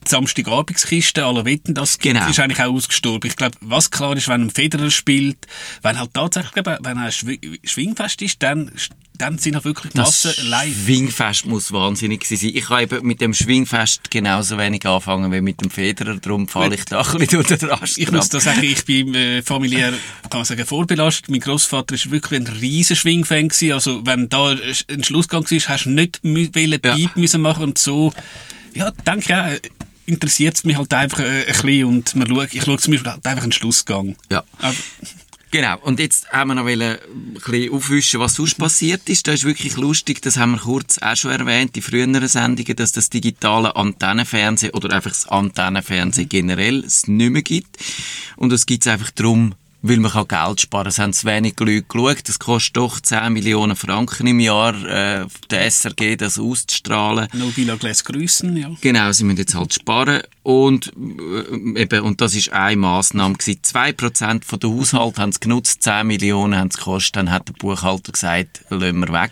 Samstagabendskiste, 0.08 1.26
alle 1.26 1.46
wetten, 1.46 1.74
das 1.74 1.98
genau. 1.98 2.28
ist 2.30 2.40
eigentlich 2.40 2.62
auch 2.62 2.74
ausgestorben. 2.74 3.30
Ich 3.30 3.36
glaube, 3.36 3.58
was 3.62 3.92
klar 3.92 4.16
ist, 4.16 4.28
wenn 4.28 4.44
ein 4.44 4.50
Federer 4.52 4.92
spielt, 4.92 5.38
wenn 5.82 6.00
halt 6.00 6.14
tatsächlich, 6.14 6.66
wenn 6.66 6.98
ein 6.98 7.12
Schwingfest 7.12 8.22
ist, 8.22 8.44
dann 8.44 8.72
dann 9.18 9.38
sind 9.38 9.56
auch 9.58 9.64
wirklich 9.64 9.94
Massen 9.94 10.34
das 10.36 10.44
live. 10.44 10.76
Schwingfest 10.84 11.46
muss 11.46 11.72
wahnsinnig 11.72 12.26
sein. 12.26 12.40
Ich 12.42 12.66
kann 12.66 12.84
eben 12.84 13.06
mit 13.06 13.22
dem 13.22 13.34
Schwingfest 13.34 14.12
genauso 14.12 14.58
wenig 14.58 14.86
anfangen 14.86 15.32
wie 15.32 15.42
mit 15.42 15.62
dem 15.62 15.70
Federer, 15.70 16.18
darum 16.18 16.48
falle 16.48 16.76
ich 16.76 16.86
da 16.86 17.02
ein 17.02 17.18
bisschen 17.18 17.44
durch 17.44 17.60
den 17.60 17.70
Rast. 17.70 17.98
Ich 17.98 18.12
muss 18.12 18.30
da 18.30 18.40
sagen, 18.40 18.64
ich 18.64 18.86
bin 18.86 19.14
äh, 19.16 19.42
familiär, 19.42 19.94
kann 20.30 20.40
man 20.40 20.46
sagen, 20.46 20.66
vorbelastet. 20.66 21.30
Mein 21.30 21.40
Großvater 21.40 21.96
ist 21.96 22.12
wirklich 22.12 22.42
ein 22.42 22.48
riesen 22.48 22.96
Schwingfan 22.96 23.50
gewesen. 23.50 23.74
Also, 23.74 24.06
wenn 24.06 24.30
da 24.30 24.50
ein 24.50 25.04
Schlussgang 25.04 25.50
war, 25.50 25.60
hast 25.70 25.86
du 25.86 25.90
nicht 25.90 26.24
wollen, 26.24 26.80
ja. 26.84 26.96
Piep 26.96 27.16
müssen 27.16 27.42
machen 27.42 27.64
und 27.64 27.78
so. 27.78 28.14
Ja, 28.74 28.92
denke 28.92 29.22
ich 29.22 29.34
auch, 29.34 29.70
interessiert 30.06 30.56
es 30.56 30.64
mich 30.64 30.78
halt 30.78 30.94
einfach 30.94 31.20
äh, 31.20 31.46
ein 31.46 31.46
bisschen 31.46 31.86
und 31.86 32.16
man 32.16 32.28
schaut, 32.28 32.54
ich 32.54 32.64
schaue 32.64 32.78
zum 32.78 32.94
Beispiel 32.94 33.12
halt 33.12 33.26
einfach 33.26 33.44
einen 33.44 33.52
Schlussgang. 33.52 34.16
Ja. 34.32 34.44
Aber, 34.60 34.76
Genau. 35.56 35.78
Und 35.84 36.02
jetzt 36.02 36.30
haben 36.34 36.50
wir 36.50 36.56
noch 36.56 36.66
ein 36.66 36.98
bisschen 37.34 37.74
aufwischen, 37.74 38.20
was 38.20 38.36
sonst 38.36 38.56
passiert 38.56 39.08
ist. 39.08 39.26
Das 39.26 39.36
ist 39.36 39.46
wirklich 39.46 39.78
lustig. 39.78 40.22
Das 40.22 40.36
haben 40.36 40.52
wir 40.52 40.58
kurz 40.58 40.98
auch 40.98 41.16
schon 41.16 41.32
erwähnt, 41.32 41.78
in 41.78 41.82
früheren 41.82 42.28
Sendungen, 42.28 42.76
dass 42.76 42.92
das 42.92 43.10
digitale 43.10 43.74
Antennenfernsehen 43.74 44.74
oder 44.74 44.94
einfach 44.94 45.12
das 45.12 45.30
Antennenfernsehen 45.30 46.28
generell 46.28 46.84
es 46.84 47.08
nicht 47.08 47.32
mehr 47.32 47.42
gibt. 47.42 47.78
Und 48.36 48.52
es 48.52 48.66
gibt 48.66 48.86
es 48.86 48.92
einfach 48.92 49.12
darum, 49.12 49.56
weil 49.88 49.98
man 49.98 50.12
kann 50.12 50.28
Geld 50.28 50.62
sparen. 50.62 50.88
Es 50.88 50.98
haben 50.98 51.14
zu 51.14 51.28
wenig 51.28 51.54
Leute 51.60 51.84
geschaut. 51.84 52.28
Das 52.28 52.40
kostet 52.40 52.78
doch 52.78 53.00
10 53.00 53.32
Millionen 53.32 53.76
Franken 53.76 54.26
im 54.26 54.40
Jahr, 54.40 54.74
äh, 54.84 55.26
der 55.52 55.66
SRG 55.66 56.16
das 56.16 56.40
auszustrahlen. 56.40 57.28
Nobila 57.34 57.76
Glass 57.76 58.04
grüßen, 58.04 58.58
ja. 58.58 58.72
Genau, 58.82 59.12
sie 59.12 59.24
müssen 59.24 59.38
jetzt 59.38 59.54
halt 59.54 59.74
sparen. 59.74 60.22
Und, 60.42 60.92
äh, 60.98 61.82
eben, 61.82 62.02
und 62.02 62.20
das 62.20 62.34
ist 62.34 62.52
eine 62.52 62.78
Massnahme 62.78 63.36
gewesen. 63.36 63.62
2% 63.62 64.44
von 64.44 64.60
der 64.60 64.70
Haushalt 64.72 65.20
haben 65.20 65.30
es 65.30 65.40
genutzt, 65.40 65.84
10 65.84 66.08
Millionen 66.08 66.58
haben 66.58 66.70
es 66.70 66.78
gekostet. 66.78 67.18
Dann 67.18 67.32
hat 67.32 67.48
der 67.48 67.54
Buchhalter 67.54 68.12
gesagt, 68.12 68.62
lassen 68.70 69.00
wir 69.00 69.14
weg. 69.14 69.32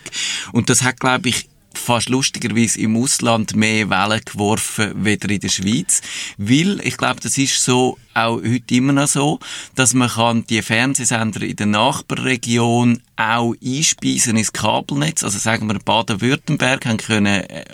Und 0.51 0.69
das 0.69 0.83
hat, 0.83 0.99
glaube 0.99 1.29
ich, 1.29 1.49
fast 1.77 2.09
lustigerweise 2.09 2.79
im 2.79 2.97
Ausland 2.97 3.55
mehr 3.55 3.89
Wellen 3.89 4.21
geworfen, 4.23 4.91
weder 5.03 5.29
in 5.29 5.39
der 5.39 5.49
Schweiz. 5.49 6.01
Weil, 6.37 6.79
ich 6.83 6.97
glaube, 6.97 7.19
das 7.21 7.37
ist 7.37 7.63
so, 7.63 7.97
auch 8.13 8.37
heute 8.37 8.75
immer 8.75 8.93
noch 8.93 9.07
so, 9.07 9.39
dass 9.75 9.93
man 9.93 10.09
kann 10.09 10.45
die 10.45 10.61
Fernsehsender 10.61 11.41
in 11.41 11.55
der 11.55 11.65
Nachbarregion 11.67 13.01
auch 13.23 13.55
einspeisen 13.63 14.37
ins 14.37 14.53
Kabelnetz. 14.53 15.23
Also 15.23 15.39
sagen 15.39 15.67
wir, 15.67 15.79
Baden-Württemberg 15.79 16.85
haben 16.85 16.97
können 16.97 17.43
äh, 17.43 17.65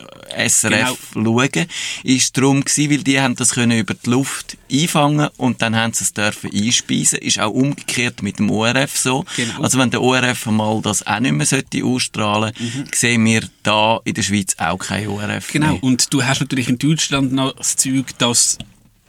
SRF 0.50 1.14
genau. 1.14 1.40
schauen. 1.40 1.66
Ist 2.04 2.38
darum 2.38 2.64
gewesen, 2.64 2.92
weil 2.92 3.04
die 3.04 3.20
haben 3.20 3.36
das 3.36 3.52
können 3.52 3.80
über 3.80 3.94
die 3.94 4.10
Luft 4.10 4.58
einfangen 4.72 5.30
und 5.38 5.62
dann 5.62 5.76
haben 5.76 5.94
sie 5.94 6.04
es 6.04 6.14
dürfen 6.14 6.52
einspeisen. 6.54 7.20
Ist 7.20 7.40
auch 7.40 7.52
umgekehrt 7.52 8.22
mit 8.22 8.40
dem 8.40 8.50
ORF 8.52 8.98
so. 8.98 9.26
Genau. 9.36 9.62
Also 9.62 9.80
wenn 9.80 9.90
der 9.90 10.02
ORF 10.02 10.46
mal 10.48 10.82
das 10.82 11.06
auch 11.06 11.20
nicht 11.20 11.34
mehr 11.34 11.46
sollte 11.46 11.84
ausstrahlen, 11.84 12.54
mhm. 12.58 12.86
sehen 12.94 13.26
wir 13.26 13.44
da 13.64 14.00
in 14.04 14.14
der 14.14 14.24
Schweiz 14.24 14.56
auch 14.58 14.78
kein 14.78 15.08
ORF 15.08 15.52
Genau. 15.52 15.74
Mehr. 15.74 15.84
Und 15.84 16.14
du 16.14 16.24
hast 16.24 16.42
natürlich 16.42 16.70
in 16.70 16.78
Deutschland 16.78 17.34
noch 17.34 17.56
das 17.56 17.76
Zeug, 17.76 18.18
dass 18.18 18.58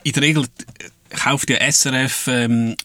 in 0.03 0.13
der 0.13 0.23
Regel 0.23 0.47
kauft 1.11 1.51
ja 1.51 1.71
SRF 1.71 2.29
ähm, 2.29 2.77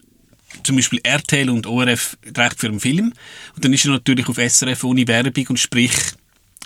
zum 0.66 0.76
Beispiel 0.76 1.00
RTL 1.04 1.50
und 1.50 1.68
ORF 1.68 2.18
Recht 2.36 2.60
für 2.60 2.68
einen 2.68 2.80
Film. 2.80 3.14
Und 3.56 3.64
dann 3.64 3.74
ist 3.74 3.86
er 3.86 3.92
natürlich 3.92 4.28
auf 4.28 4.38
SRF 4.38 4.84
ohne 4.84 5.08
Werbung 5.08 5.48
und 5.50 5.60
sprich 5.60 5.94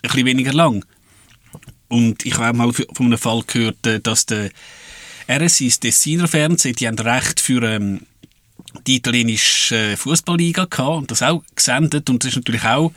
ein 0.02 0.10
bisschen 0.10 0.26
weniger 0.26 0.54
lang. 0.54 0.86
Und 1.88 2.26
ich 2.26 2.38
habe 2.38 2.58
mal 2.58 2.72
von 2.72 3.06
einem 3.06 3.18
Fall 3.18 3.44
gehört, 3.46 3.86
äh, 3.86 4.00
dass 4.00 4.26
der 4.26 4.52
RSI, 5.30 5.68
das 5.68 5.80
Tessiner 5.80 6.28
Fernsehen, 6.28 6.76
die 6.76 6.88
haben 6.88 6.98
Recht 6.98 7.40
für 7.40 7.62
ähm, 7.64 8.02
die 8.88 8.98
italienische 8.98 9.98
Fußballliga 9.98 10.66
gehabt 10.66 10.98
und 10.98 11.12
das 11.12 11.24
auch 11.24 11.44
gesendet 11.56 12.10
und 12.10 12.24
das 12.24 12.32
ist 12.32 12.36
natürlich 12.38 12.64
auch 12.64 12.92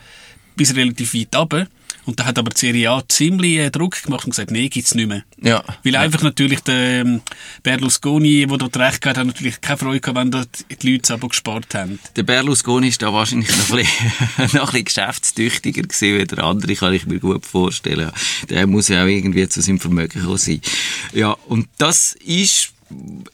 bis 0.57 0.75
relativ 0.75 1.15
weit 1.15 1.35
runter. 1.35 1.67
Und 2.05 2.19
da 2.19 2.25
hat 2.25 2.39
aber 2.39 2.51
die 2.51 2.59
Serie 2.59 2.91
A 2.91 3.03
ziemlich 3.09 3.59
äh, 3.59 3.71
Druck 3.71 4.03
gemacht 4.03 4.25
und 4.25 4.31
gesagt, 4.31 4.51
nee, 4.51 4.69
gibt's 4.69 4.95
nicht 4.95 5.09
mehr. 5.09 5.23
Ja. 5.41 5.63
Weil 5.85 5.93
ja. 5.93 6.01
einfach 6.01 6.23
natürlich 6.23 6.61
der 6.61 7.03
ähm, 7.03 7.21
Berlusconi, 7.63 8.47
der 8.47 8.59
dort 8.59 8.77
recht 8.77 9.01
gehabt 9.01 9.19
hat, 9.19 9.27
natürlich 9.27 9.61
keine 9.61 9.79
Freude 9.79 10.01
gehabt, 10.01 10.19
wenn 10.19 10.31
dort 10.31 10.49
die 10.83 10.93
Leute 10.93 11.03
es 11.05 11.11
aber 11.11 11.29
gespart 11.29 11.75
haben. 11.75 12.01
Der 12.17 12.25
Berlusconi 12.25 12.89
ist 12.89 13.03
da 13.03 13.13
wahrscheinlich 13.13 13.49
noch 13.51 13.71
ein 13.71 13.77
bisschen, 13.77 14.13
noch 14.59 14.69
ein 14.69 14.73
bisschen 14.73 14.85
geschäftstüchtiger 14.85 15.83
gewesen 15.83 16.19
wie 16.19 16.25
der 16.25 16.45
andere, 16.45 16.75
kann 16.75 16.93
ich 16.93 17.07
mir 17.07 17.21
gut 17.21 17.47
vorstellen. 17.47 18.11
Der 18.49 18.67
muss 18.67 18.89
ja 18.89 19.05
auch 19.05 19.09
irgendwie 19.09 19.49
zu 19.49 19.61
seinem 19.61 19.79
Vermögen 19.79 20.21
gekommen 20.21 20.39
sein. 20.39 20.61
Ja, 21.13 21.37
und 21.47 21.69
das 21.79 22.15
ist 22.25 22.73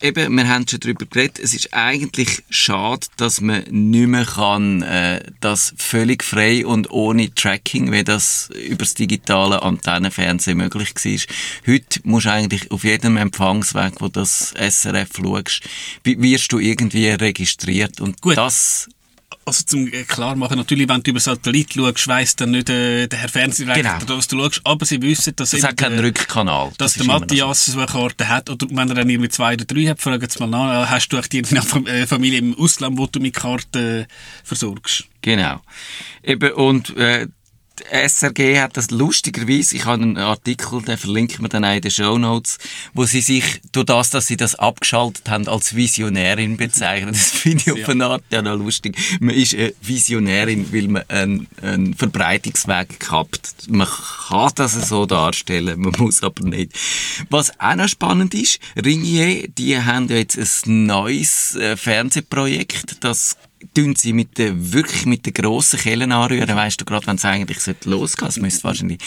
eben, 0.00 0.34
wir 0.36 0.48
haben 0.48 0.66
schon 0.68 0.80
darüber 0.80 1.06
geredet, 1.06 1.38
es 1.38 1.54
ist 1.54 1.72
eigentlich 1.72 2.42
schade, 2.50 3.06
dass 3.16 3.40
man 3.40 3.64
nicht 3.70 4.08
mehr 4.08 4.24
kann, 4.24 4.82
äh, 4.82 5.22
das 5.40 5.74
völlig 5.76 6.24
frei 6.24 6.66
und 6.66 6.90
ohne 6.90 7.32
Tracking, 7.34 7.92
wie 7.92 8.04
das 8.04 8.50
über 8.68 8.78
das 8.78 8.94
digitale 8.94 9.62
Antennenfernsehen 9.62 10.58
möglich 10.58 10.94
war. 10.94 11.74
Heute 11.74 12.00
musst 12.04 12.26
du 12.26 12.30
eigentlich 12.30 12.70
auf 12.70 12.84
jedem 12.84 13.16
Empfangsweg, 13.16 14.00
wo 14.00 14.08
das 14.08 14.54
SRF 14.56 15.10
schaust, 15.16 15.62
wirst 16.04 16.52
du 16.52 16.58
irgendwie 16.58 17.08
registriert 17.08 18.00
und 18.00 18.20
Gut. 18.20 18.36
das 18.36 18.88
also 19.44 19.62
zum 19.64 19.86
äh, 19.88 20.04
klar 20.04 20.36
machen, 20.36 20.56
natürlich, 20.56 20.88
wenn 20.88 21.02
du 21.02 21.10
über 21.10 21.20
Satellit 21.20 21.74
schaust, 21.74 22.08
weiss 22.08 22.36
dann 22.36 22.50
nicht 22.52 22.68
äh, 22.70 23.06
der 23.06 23.18
Herr 23.18 23.28
Fernsehdirektor, 23.28 23.98
Genau. 24.00 24.16
was 24.18 24.28
du 24.28 24.38
schaust, 24.42 24.60
aber 24.64 24.84
sie 24.86 25.00
wissen, 25.02 25.34
dass 25.36 25.50
das 25.50 25.60
eben 25.60 25.68
hat 25.68 25.76
keinen 25.76 25.96
der- 25.96 26.04
Rückkanal. 26.06 26.72
dass 26.78 26.94
Das 26.94 27.06
der. 27.06 27.06
Matthias 27.06 27.66
so 27.66 27.78
eine 27.78 27.86
Karte 27.86 28.28
hat, 28.28 28.48
oder 28.50 28.66
wenn 28.70 28.88
er 28.88 28.94
dann 28.94 29.08
irgendwie 29.10 29.28
zwei 29.28 29.54
oder 29.54 29.64
drei 29.64 29.84
hat, 29.86 30.00
fragen 30.00 30.28
sie 30.28 30.38
mal 30.38 30.46
nach, 30.46 30.88
hast 30.90 31.08
du 31.08 31.16
echt 31.18 31.32
irgendeine 31.34 31.88
äh, 31.90 32.06
Familie 32.06 32.38
im 32.38 32.58
Ausland, 32.58 32.96
wo 32.98 33.06
du 33.06 33.20
mit 33.20 33.34
Karten 33.34 34.02
äh, 34.02 34.06
versorgst? 34.44 35.04
Genau. 35.22 35.60
Eben, 36.22 36.52
und 36.52 36.96
äh, 36.96 37.26
SRG 37.90 38.60
hat 38.60 38.76
das 38.76 38.90
lustigerweise, 38.90 39.76
ich 39.76 39.84
habe 39.84 40.02
einen 40.02 40.16
Artikel, 40.16 40.82
den 40.82 40.98
verlinken 40.98 41.44
wir 41.44 41.48
dann 41.48 41.64
auch 41.64 41.74
in 41.74 41.80
den 41.80 41.90
Show 41.90 42.18
Notes, 42.18 42.58
wo 42.94 43.04
sie 43.04 43.20
sich, 43.20 43.60
durch 43.72 43.86
das, 43.86 44.10
dass 44.10 44.26
sie 44.26 44.36
das 44.36 44.54
abgeschaltet 44.54 45.28
haben, 45.28 45.48
als 45.48 45.74
Visionärin 45.74 46.56
bezeichnen. 46.56 47.12
Das 47.12 47.30
finde 47.30 47.64
ich 47.66 47.82
auf 47.82 47.88
eine 47.88 48.06
Art 48.06 48.24
ja 48.30 48.42
noch 48.42 48.56
lustig. 48.56 48.96
Man 49.20 49.34
ist 49.34 49.54
eine 49.54 49.72
Visionärin, 49.80 50.72
weil 50.72 50.88
man 50.88 51.04
einen, 51.08 51.46
einen 51.62 51.94
Verbreitungsweg 51.94 53.00
gehabt. 53.00 53.54
Man 53.68 53.88
kann 54.28 54.52
das 54.54 54.72
so 54.88 55.06
darstellen, 55.06 55.80
man 55.80 55.92
muss 55.98 56.22
aber 56.22 56.44
nicht. 56.44 56.72
Was 57.30 57.58
auch 57.58 57.74
noch 57.74 57.88
spannend 57.88 58.34
ist, 58.34 58.60
Ringier, 58.76 59.48
die 59.48 59.78
haben 59.78 60.08
ja 60.08 60.16
jetzt 60.16 60.36
ein 60.66 60.86
neues 60.86 61.54
äh, 61.56 61.76
Fernsehprojekt, 61.76 63.04
das 63.04 63.36
tun 63.74 63.94
sie 63.96 64.12
mit 64.12 64.38
der, 64.38 64.72
wirklich 64.72 65.06
mit 65.06 65.24
der 65.26 65.32
grossen 65.32 65.78
Kellen 65.78 66.12
anrühren, 66.12 66.54
weißt 66.54 66.80
du, 66.80 66.84
gerade 66.84 67.06
wenn 67.06 67.16
es 67.16 67.24
eigentlich 67.24 67.58
losgehen, 67.84 68.28
es 68.28 68.36
müsste 68.38 68.64
wahrscheinlich 68.64 68.98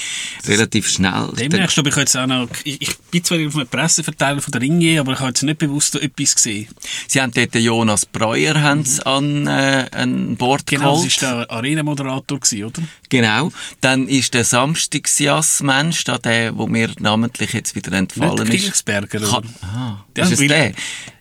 relativ 0.47 0.89
schnell. 0.89 1.29
Demnächst, 1.37 1.77
ich 1.77 1.95
jetzt 1.95 2.17
auch 2.17 2.27
noch, 2.27 2.47
ich, 2.63 2.81
ich 2.81 2.97
bin 3.11 3.23
zwar 3.23 3.37
auf 3.45 3.55
einem 3.55 3.67
Presseverteiler 3.67 4.41
von 4.41 4.51
der 4.51 4.61
Ringier, 4.61 5.01
aber 5.01 5.13
ich 5.13 5.19
habe 5.19 5.29
jetzt 5.29 5.43
nicht 5.43 5.57
bewusst 5.59 5.95
etwas 5.95 6.35
gesehen. 6.35 6.67
Sie 7.07 7.21
haben 7.21 7.31
dort 7.33 7.53
den 7.53 7.63
Jonas 7.63 8.05
Breuer 8.05 8.61
haben 8.61 8.83
sie 8.85 9.05
an, 9.05 9.47
äh, 9.47 9.87
an 9.91 10.35
Bord 10.35 10.65
Genau, 10.67 11.01
das 11.03 11.17
geholt. 11.19 11.21
war 11.23 11.45
der 11.45 11.51
Arena-Moderator, 11.51 12.39
oder? 12.65 12.81
Genau. 13.09 13.51
Dann 13.81 14.07
ist 14.07 14.33
der 14.33 14.43
Samstagsjass-Mensch, 14.43 16.03
da 16.05 16.17
der, 16.17 16.57
wo 16.57 16.67
mir 16.67 16.89
namentlich 16.99 17.53
jetzt 17.53 17.75
wieder 17.75 17.91
entfallen 17.93 18.31
Nicht 18.31 18.47
der 18.47 18.55
ist. 18.55 18.61
Kilingsberger, 18.61 19.19
Ka 19.19 19.37
oder? 19.37 19.47
ah, 19.61 20.05
Ja, 20.17 20.23
ist 20.25 20.33
es 20.33 20.39
der? 20.47 20.73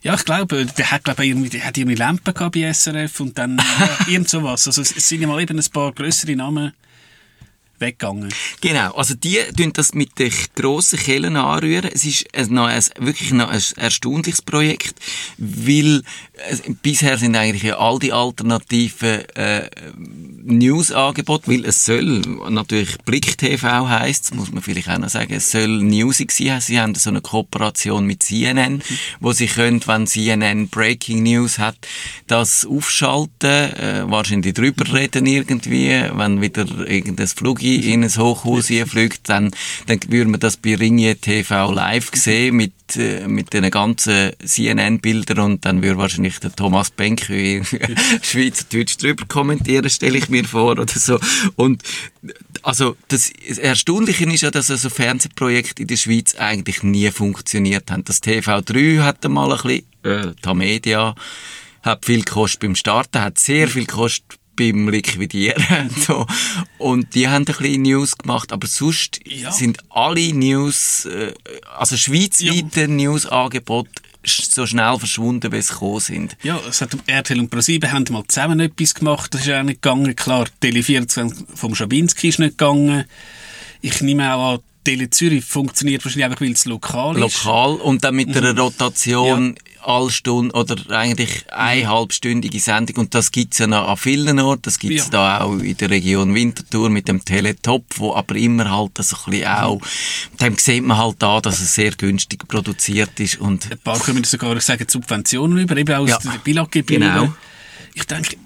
Ja, 0.03 0.15
ich 0.15 0.25
glaube, 0.25 0.65
der 0.65 0.91
hat, 0.91 1.05
glaube 1.05 1.25
ich, 1.25 1.31
irgendwie, 1.31 1.51
der 1.51 1.65
hat 1.65 1.77
irgendwie 1.77 1.97
Lampen 1.97 2.33
gehabt 2.33 2.55
bei 2.55 2.73
SRF 2.73 3.21
und 3.21 3.37
dann 3.37 3.59
ja, 3.59 4.07
irgend 4.09 4.29
sowas. 4.29 4.67
Also 4.67 4.81
es 4.81 4.91
sind 4.91 5.21
ja 5.21 5.29
mal 5.29 5.41
eben 5.41 5.59
ein 5.59 5.71
paar 5.73 5.93
grössere 5.93 6.35
Namen 6.37 6.73
weggegangen. 7.81 8.33
Genau, 8.61 8.93
also 8.93 9.15
die 9.15 9.39
tun 9.57 9.73
das 9.73 9.95
mit 9.95 10.19
den 10.19 10.33
grossen 10.55 10.99
Kellen 10.99 11.37
anrühren. 11.37 11.91
Es 11.93 12.05
ist 12.05 12.27
ein, 12.35 12.53
noch 12.53 12.67
ein, 12.67 12.83
wirklich 12.99 13.33
noch 13.33 13.49
ein 13.49 13.63
erstaunliches 13.77 14.43
Projekt, 14.43 14.95
weil 15.39 16.03
es, 16.49 16.63
bisher 16.83 17.19
sind 17.19 17.37
eigentlich 17.37 17.75
all 17.75 17.99
die 17.99 18.13
alternativen 18.13 19.29
äh, 19.35 19.71
News-Angebote, 20.43 21.49
weil 21.49 21.65
es 21.65 21.85
soll 21.85 22.21
natürlich 22.49 22.99
Blick 23.05 23.39
TV 23.39 23.89
heisst, 23.89 24.35
muss 24.35 24.53
man 24.53 24.63
vielleicht 24.63 24.89
auch 24.89 24.99
noch 24.99 25.09
sagen, 25.09 25.35
es 25.35 25.51
soll 25.51 25.83
Newsig 25.83 26.33
sein. 26.33 26.61
Sie 26.61 26.81
haben 26.81 26.95
so 26.95 27.11
eine 27.11 27.21
Kooperation 27.21 28.07
mit 28.07 28.23
CNN, 28.23 28.83
wo 29.21 29.33
sie 29.33 29.47
können, 29.47 29.81
wenn 29.87 30.07
CNN 30.07 30.69
Breaking 30.69 31.23
News 31.23 31.59
hat, 31.59 31.77
das 32.27 32.67
aufschalten, 32.67 33.51
äh, 33.51 34.03
wahrscheinlich 34.07 34.55
drüber 34.55 34.93
reden 34.93 35.27
irgendwie, 35.27 35.89
wenn 36.13 36.41
wieder 36.41 36.67
irgendein 36.89 37.29
Flug 37.29 37.63
in 37.77 38.05
ein 38.05 38.17
Hochhaus 38.17 38.67
fliegt, 38.67 39.29
dann, 39.29 39.51
dann 39.87 40.01
würden 40.09 40.33
wir 40.33 40.39
das 40.39 40.57
bei 40.57 40.75
Ringier 40.75 41.21
TV 41.21 41.73
live 41.73 42.11
sehen 42.15 42.57
mit, 42.57 42.73
äh, 42.97 43.27
mit 43.27 43.53
den 43.53 43.71
ganzen 43.71 44.31
CNN-Bildern 44.45 45.39
und 45.39 45.65
dann 45.65 45.83
würde 45.83 45.99
wahrscheinlich 45.99 46.39
der 46.41 46.55
Thomas 46.55 46.91
Benke 46.91 47.63
Schweizerdeutsch 48.23 48.97
drüber 48.99 49.25
kommentieren, 49.27 49.89
stelle 49.91 50.19
ich 50.19 50.29
mir 50.29 50.45
vor 50.45 50.73
oder 50.73 50.87
so. 50.89 51.19
Und 51.57 51.83
also 52.63 52.97
das 53.09 53.31
Erstaunliche 53.31 54.25
ist 54.25 54.43
ja, 54.43 54.51
dass 54.51 54.71
also 54.71 54.91
Fernsehprojekte 54.91 55.83
in 55.83 55.89
der 55.89 55.97
Schweiz 55.97 56.35
eigentlich 56.35 56.83
nie 56.83 57.11
funktioniert 57.11 57.91
haben. 57.91 58.05
Das 58.05 58.23
TV3 58.23 59.03
hat 59.03 59.25
einmal 59.25 59.53
ein 59.53 59.63
bisschen, 59.63 59.85
äh, 60.03 60.35
Tamedia 60.43 61.15
hat 61.83 62.05
viel 62.05 62.25
gekostet 62.25 62.61
beim 62.61 62.75
Starten, 62.75 63.23
hat 63.23 63.39
sehr 63.39 63.69
viel 63.69 63.87
gekostet 63.87 64.40
beim 64.61 64.89
Liquidieren. 64.89 65.91
so. 66.07 66.27
Und 66.79 67.15
die 67.15 67.29
haben 67.29 67.43
ein 67.43 67.45
bisschen 67.47 67.83
News 67.83 68.17
gemacht, 68.17 68.53
aber 68.53 68.67
sonst 68.67 69.21
Ja. 69.27 69.51
sind 69.51 69.79
alle 69.91 70.33
News, 70.35 71.07
äh, 71.07 71.33
also 71.77 71.97
schweizweite 71.97 72.87
News-Angebote 72.89 73.91
sch- 74.25 74.53
so 74.53 74.67
schnell 74.67 74.99
verschwunden, 74.99 75.51
wie 75.53 75.61
sie 75.63 75.73
gekommen 75.73 76.01
sind. 76.01 76.37
Ja, 76.43 76.61
es 76.69 76.81
hat 76.81 76.91
RTL 77.07 77.39
und 77.41 77.51
ProSieben 77.51 77.91
haben 77.91 78.05
mal 78.11 78.25
zusammen 78.29 78.61
etwas 78.61 78.95
gemacht, 78.95 79.33
das 79.35 79.43
ist 79.47 79.51
auch 79.53 79.63
nicht 79.63 79.81
gegangen. 79.83 80.15
Klar, 80.15 80.47
Tele 80.61 80.83
24 80.83 81.47
vom 81.55 81.75
Schabinski 81.75 82.29
ist 82.29 82.39
nicht 82.39 82.59
gegangen. 82.59 83.05
Ich 83.81 84.01
nehme 84.03 84.35
auch 84.35 84.55
an, 84.55 84.61
Tele 84.85 85.11
Zürich 85.11 85.45
funktioniert 85.45 86.05
wahrscheinlich 86.05 86.25
einfach, 86.27 86.41
weil 86.41 86.53
es 86.53 86.65
lokal 86.65 87.15
ist. 87.17 87.21
Lokal 87.45 87.75
und 87.77 88.03
dann 88.05 88.15
mit 88.15 88.35
einer 88.37 88.57
Rotation 88.59 89.55
alle 89.83 90.11
Stunde 90.11 90.55
oder 90.55 90.77
eigentlich 90.91 91.45
eine 91.53 91.89
halbstündige 91.89 92.61
Sendung 92.61 92.97
und 92.99 93.15
das 93.15 93.33
gibt's 93.33 93.59
ja 93.59 93.67
noch 93.67 93.89
an 93.89 93.97
vielen 93.97 94.39
Orten, 94.41 94.63
das 94.63 94.79
gibt's 94.79 95.05
Ja. 95.07 95.11
da 95.11 95.41
auch 95.45 95.59
in 95.59 95.77
der 95.77 95.91
Region 95.91 96.35
Winterthur 96.35 96.91
mit 96.91 97.09
dem 97.09 97.25
Teletop, 97.25 97.85
wo 97.97 98.15
aber 98.15 98.37
immer 98.37 98.71
halt 98.71 98.93
so 98.99 99.17
ein 99.27 99.31
bisschen 99.31 99.49
auch, 99.49 99.81
dem 100.41 100.57
sieht 100.59 100.85
man 100.85 100.99
halt 100.99 101.17
da, 101.21 101.41
dass 101.41 101.61
es 101.61 101.75
sehr 101.75 101.93
günstig 101.93 102.47
produziert 102.49 103.19
ist 103.21 103.41
und 103.41 103.71
Ein 103.71 103.79
paar 103.79 103.99
können 103.99 104.25
sogar 104.25 104.61
sagen, 104.61 104.87
Subventionen 104.89 105.59
über, 105.59 105.77
eben 105.77 105.95
aus 105.95 106.09
Ja. 106.11 106.19
der 106.19 106.39
Bilaggebühren. 106.45 107.03
Genau. 107.03 107.35
Ich 107.95 108.05
denke, 108.05 108.37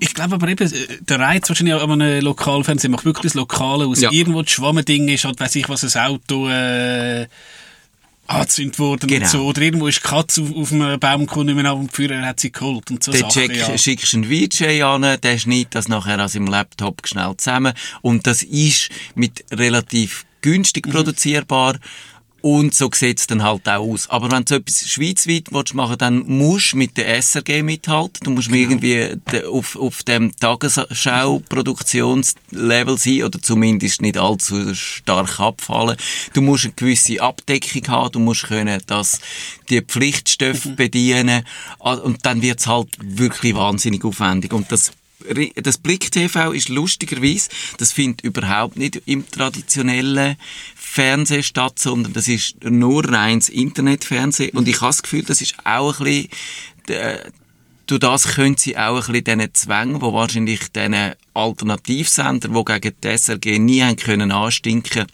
ich 0.00 0.12
glaube 0.12 0.34
aber 0.34 0.48
eben, 0.48 0.70
der 1.00 1.18
Reiz 1.20 1.48
wahrscheinlich 1.48 1.74
an 1.76 1.90
einem 2.00 2.22
Lokalfernsehen 2.22 2.90
macht 2.90 3.04
wirklich 3.04 3.32
das 3.32 3.34
Lokale 3.34 3.86
aus. 3.86 4.00
Ja. 4.00 4.10
Irgendwo 4.10 4.42
das 4.42 4.50
Schwammending 4.50 5.08
ist, 5.08 5.24
halt, 5.24 5.38
weiss 5.40 5.54
ich 5.54 5.68
was, 5.68 5.96
ein 5.96 6.06
Auto, 6.06 6.48
äh, 6.48 7.26
angezündet 8.26 8.78
worden 8.78 9.06
Genau. 9.08 9.24
und 9.24 9.30
so. 9.30 9.44
Oder 9.46 9.62
irgendwo 9.62 9.86
ist 9.88 9.98
die 10.04 10.08
Katze 10.08 10.42
auf, 10.42 10.54
auf 10.56 10.72
einem 10.72 10.98
Baum 10.98 11.26
gekommen 11.26 11.46
nicht 11.54 11.62
mehr 11.62 11.74
und 11.74 11.90
die 11.90 11.94
Führer 11.94 12.22
hat 12.22 12.40
sie 12.40 12.52
geholt 12.52 12.90
und 12.90 13.02
so 13.02 13.12
Der 13.12 13.20
Sachen. 13.22 13.32
check, 13.32 13.56
ja. 13.56 13.76
schickst 13.78 14.14
einen 14.14 14.24
VJ 14.24 14.82
an, 14.82 15.18
der 15.20 15.38
schneidet 15.38 15.74
das 15.74 15.88
nachher 15.88 16.18
an 16.18 16.28
seinem 16.28 16.46
Laptop 16.46 17.06
schnell 17.06 17.34
zusammen 17.36 17.74
und 18.02 18.26
das 18.26 18.42
ist 18.42 18.88
mit 19.14 19.44
relativ 19.52 20.24
Mhm. 20.24 20.50
günstig 20.50 20.90
produzierbar 20.90 21.76
und 22.44 22.74
so 22.74 22.90
sieht's 22.92 23.26
dann 23.26 23.42
halt 23.42 23.66
auch 23.66 23.80
aus. 23.80 24.10
Aber 24.10 24.30
wenn 24.30 24.44
du 24.44 24.56
etwas 24.56 24.86
schweizweit 24.86 25.46
willst 25.50 25.72
machen 25.72 25.96
dann 25.96 26.26
musst 26.26 26.74
du 26.74 26.76
mit 26.76 26.98
der 26.98 27.08
SRG 27.22 27.62
mithalten. 27.62 28.20
Du 28.22 28.32
musst 28.32 28.48
Genau. 28.48 28.58
irgendwie 28.60 29.16
auf, 29.50 29.76
auf 29.76 30.02
dem 30.02 30.36
Tagesschau-Produktionslevel 30.36 32.98
sein 32.98 33.22
oder 33.22 33.40
zumindest 33.40 34.02
nicht 34.02 34.18
allzu 34.18 34.74
stark 34.74 35.40
abfallen. 35.40 35.96
Du 36.34 36.42
musst 36.42 36.64
eine 36.64 36.74
gewisse 36.74 37.22
Abdeckung 37.22 37.88
haben, 37.88 38.12
du 38.12 38.18
musst 38.20 38.42
können, 38.44 38.78
dass 38.88 39.20
die 39.70 39.80
Pflichtstoffe 39.80 40.66
Mhm. 40.66 40.76
bedienen 40.76 41.44
Ah, 41.80 41.94
und 41.94 42.26
dann 42.26 42.42
wird's 42.42 42.66
halt 42.66 42.88
wirklich 43.00 43.54
wahnsinnig 43.54 44.04
aufwendig. 44.04 44.52
Und 44.52 44.70
das 44.70 44.92
das 45.56 45.78
Blick 45.78 46.10
TV 46.10 46.52
ist 46.52 46.68
lustigerweise, 46.68 47.48
das 47.78 47.92
findet 47.92 48.22
überhaupt 48.22 48.76
nicht 48.76 49.00
im 49.06 49.28
traditionellen 49.30 50.36
Fernsehen 50.74 51.42
statt, 51.42 51.78
sondern 51.78 52.12
das 52.12 52.28
ist 52.28 52.62
nur 52.64 53.10
reines 53.10 53.48
Internetfernsehen. 53.48 54.50
Und 54.56 54.68
ich 54.68 54.80
habe 54.80 54.90
das 54.90 55.02
Gefühl, 55.02 55.22
das 55.22 55.40
ist 55.40 55.56
auch 55.64 56.00
ein 56.00 56.04
bisschen, 56.04 56.28
äh, 56.88 57.18
durch 57.86 58.00
das 58.00 58.34
können 58.34 58.56
sie 58.56 58.76
auch 58.76 59.08
ein 59.08 59.12
bisschen 59.12 59.38
diesen 59.38 59.54
Zwängen, 59.54 60.00
wo 60.00 60.12
wahrscheinlich 60.12 60.72
diesen 60.72 61.14
Alternativsender, 61.34 62.48
die 62.48 62.64
gegen 62.64 62.96
die 63.02 63.08
SRG 63.08 63.58
nie 63.58 63.82
haben 63.82 63.96
können 63.96 64.32
anstinken, 64.32 65.06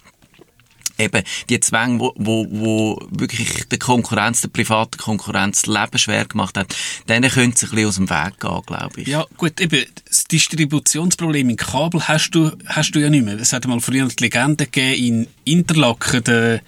eben 1.01 1.23
die 1.49 1.61
Zwänge, 1.61 2.01
wo, 2.01 2.15
wo, 2.17 2.47
wo 2.51 2.99
wirklich 3.11 3.69
der 3.69 3.79
Konkurrenz, 3.79 4.41
der 4.43 4.49
privaten 4.49 4.99
Konkurrenz 4.99 5.63
das 5.63 5.75
Leben 5.75 5.99
schwer 5.99 6.25
gemacht 6.25 6.57
hat, 6.57 6.75
denen 7.09 7.31
können 7.31 7.55
sie 7.55 7.67
ein 7.67 7.71
bisschen 7.71 7.89
aus 7.89 7.97
dem 7.97 8.11
Weg 8.11 8.41
gehen, 8.41 8.63
glaube 8.67 9.01
ich. 9.01 9.09
Ja, 9.09 9.27
gut, 9.37 9.61
eben, 9.61 9.85
das 10.09 10.25
Distributionsproblem 10.25 11.51
in 11.51 11.57
Kabel 11.57 12.07
hast 12.07 12.31
du, 12.31 12.53
hast 12.67 12.93
du 12.93 13.01
ja 13.01 13.11
nicht 13.11 13.25
mehr. 13.25 13.39
Es 13.39 13.53
hat 13.53 13.67
mal 13.67 13.81
früher 13.81 14.07
die 14.09 14.23
Legende 14.25 14.67
gegeben, 14.67 15.05
in 15.05 15.27
Interlaken, 15.45 16.25
der 16.25 16.61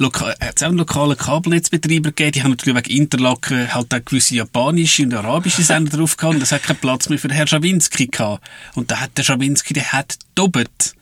Loka 0.00 0.28
hat 0.28 0.56
es 0.56 0.62
auch 0.62 0.68
einen 0.68 0.78
lokalen 0.78 1.16
Kabelnetzbetreiber 1.16 2.10
gegeben, 2.10 2.32
die 2.32 2.42
haben 2.42 2.50
natürlich 2.52 2.74
wegen 2.74 3.02
Interlaken 3.02 3.74
halt 3.74 3.92
auch 3.92 4.02
gewisse 4.02 4.34
japanische 4.34 5.02
und 5.02 5.12
arabische 5.12 5.62
Sender 5.62 5.98
drauf 5.98 6.16
gehabt 6.16 6.36
und 6.36 6.40
das 6.40 6.52
hat 6.52 6.62
keinen 6.62 6.78
Platz 6.78 7.10
mehr 7.10 7.18
für 7.18 7.28
Herrn 7.28 7.46
Schawinski 7.46 8.06
gehabt. 8.06 8.42
Und 8.74 8.90
da 8.90 8.98
hat 8.98 9.10
der 9.18 9.24
Schawinski, 9.24 9.74
der 9.74 9.92
hat 9.92 10.16
doppelt. 10.34 10.94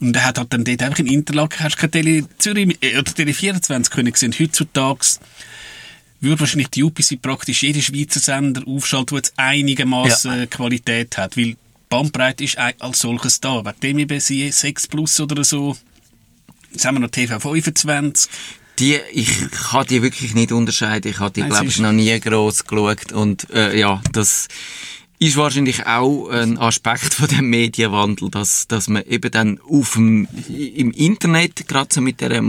Und 0.00 0.16
er 0.16 0.24
hat 0.24 0.38
halt 0.38 0.52
dann 0.52 0.64
dort 0.64 0.82
einfach 0.82 0.98
in 0.98 1.06
Interlaken, 1.06 1.60
hast 1.64 1.76
du 1.76 1.80
keine 1.80 1.90
Tele 1.90 2.28
Zürich, 2.38 2.76
äh, 2.80 2.98
oder 2.98 3.12
Tele 3.14 3.32
24 3.34 3.92
können 3.92 4.12
sehen. 4.14 4.34
Heutzutage 4.38 5.06
würde 6.20 6.40
wahrscheinlich 6.40 6.68
die 6.68 6.82
UPC 6.82 7.20
praktisch 7.20 7.62
jeden 7.62 7.82
Schweizer 7.82 8.20
Sender 8.20 8.62
aufschalten, 8.66 9.08
der 9.08 9.18
jetzt 9.18 9.32
einigermaßen 9.36 10.38
Ja. 10.38 10.46
Qualität 10.46 11.16
hat, 11.18 11.36
weil 11.36 11.44
die 11.44 11.56
Bandbreite 11.88 12.44
ist 12.44 12.58
als 12.58 12.98
solches 13.00 13.40
da. 13.40 13.64
Wegen 13.64 13.80
dem 13.80 13.98
eben 14.00 14.20
sie 14.20 14.50
6 14.50 14.88
Plus 14.88 15.20
oder 15.20 15.44
so. 15.44 15.76
Jetzt 16.72 16.84
haben 16.84 16.96
wir 16.96 17.00
noch 17.00 17.10
TV 17.10 17.38
25. 17.38 18.30
Die, 18.78 18.98
ich 19.12 19.30
kann 19.50 19.86
die 19.86 20.02
wirklich 20.02 20.34
nicht 20.34 20.52
unterscheiden. 20.52 21.10
Ich 21.10 21.18
habe 21.20 21.30
die, 21.32 21.42
glaube 21.42 21.66
ich, 21.66 21.78
noch 21.78 21.92
nie 21.92 22.18
gross 22.20 22.64
geschaut. 22.64 23.12
Und 23.12 23.48
äh, 23.50 23.78
ja, 23.78 24.02
das 24.12 24.48
ist 25.18 25.36
wahrscheinlich 25.36 25.86
auch 25.86 26.28
ein 26.28 26.58
Aspekt 26.58 27.14
von 27.14 27.28
dem 27.28 27.48
Medienwandel, 27.48 28.30
dass, 28.30 28.68
dass 28.68 28.88
man 28.88 29.02
eben 29.04 29.30
dann 29.30 29.60
auf 29.60 29.94
dem, 29.94 30.28
im 30.48 30.90
Internet, 30.90 31.66
gerade 31.68 31.92
so 31.92 32.00
mit 32.00 32.20
der, 32.20 32.42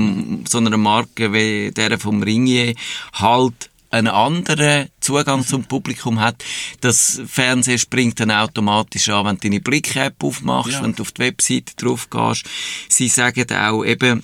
so 0.48 0.58
einer 0.58 0.78
Marke 0.78 1.32
wie 1.34 1.72
der 1.72 1.98
vom 2.00 2.22
Ringier, 2.22 2.74
halt 3.14 3.70
einen 3.90 4.08
anderen 4.08 4.90
Zugang 5.00 5.46
zum 5.46 5.64
Publikum 5.64 6.20
hat. 6.20 6.44
Das 6.82 7.22
Fernsehen 7.26 7.80
springt 7.80 8.20
dann 8.20 8.32
automatisch 8.32 9.08
an, 9.10 9.26
wenn 9.26 9.36
du 9.36 9.42
deine 9.44 9.62
Blick-App 9.62 10.22
aufmachst, 10.22 10.74
Ja. 10.74 10.84
wenn 10.84 10.94
du 10.94 11.04
auf 11.04 11.14
die 11.14 11.22
Webseite 11.22 11.74
drauf 11.78 12.10
gehst. 12.10 12.46
Sie 12.90 13.08
sagen 13.08 13.50
auch 13.56 13.84
eben, 13.86 14.24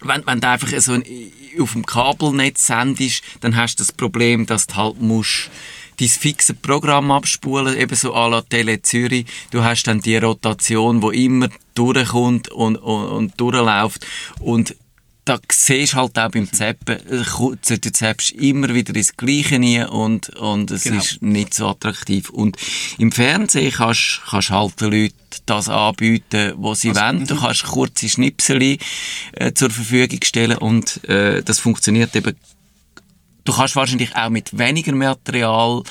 wenn, 0.00 0.26
wenn 0.26 0.40
du 0.40 0.48
einfach 0.48 0.68
so 0.80 0.92
ein, 0.92 1.02
auf 1.60 1.72
dem 1.72 1.84
Kabelnetz 1.84 2.66
sendest, 2.68 3.22
dann 3.40 3.56
hast 3.56 3.76
du 3.76 3.82
das 3.82 3.92
Problem, 3.92 4.46
dass 4.46 4.66
du 4.68 4.76
halt 4.76 5.00
musst 5.00 5.50
dein 5.98 6.08
fixe 6.08 6.54
Programm 6.54 7.10
abspulen, 7.10 7.76
eben 7.76 7.96
so 7.96 8.14
à 8.14 8.28
la 8.28 8.42
Tele 8.42 8.82
Zürich. 8.82 9.26
Du 9.50 9.62
hast 9.64 9.84
dann 9.84 10.00
die 10.00 10.16
Rotation, 10.16 11.02
wo 11.02 11.10
immer 11.10 11.48
durchkommt 11.74 12.48
und, 12.48 12.76
und, 12.76 13.04
und 13.06 13.40
durchläuft. 13.40 14.06
Und 14.40 14.76
da 15.26 15.40
siehst 15.50 15.94
du 15.94 15.96
halt 15.96 16.16
auch 16.18 16.30
beim 16.30 16.50
Zappen, 16.52 16.98
äh, 17.10 17.76
du 17.78 17.92
zappst 17.92 18.30
immer 18.30 18.72
wieder 18.72 18.94
ins 18.94 19.16
Gleiche 19.16 19.56
rein 19.56 19.86
und, 19.88 20.28
und 20.36 20.70
es 20.70 20.84
Genau. 20.84 20.98
ist 20.98 21.20
nicht 21.20 21.52
so 21.52 21.66
attraktiv. 21.66 22.30
Und 22.30 22.56
im 22.98 23.10
Fernsehen 23.10 23.72
kannst 23.72 24.20
kannst 24.30 24.50
halt 24.50 24.80
den 24.80 24.92
Leuten 24.92 25.14
das 25.46 25.68
anbieten, 25.68 26.52
was 26.58 26.80
sie 26.82 26.94
wollen. 26.94 27.26
Du 27.26 27.36
kannst 27.40 27.64
kurze 27.64 28.08
Schnipsel 28.08 28.78
äh, 29.32 29.52
zur 29.52 29.70
Verfügung 29.70 30.20
stellen 30.22 30.58
und 30.58 31.02
äh, 31.08 31.42
das 31.42 31.58
funktioniert 31.58 32.14
eben 32.14 32.36
Du 33.46 33.52
kannst 33.54 33.76
wahrscheinlich 33.76 34.14
auch 34.14 34.28
mit 34.28 34.58
weniger 34.58 34.92
Material 34.92 35.82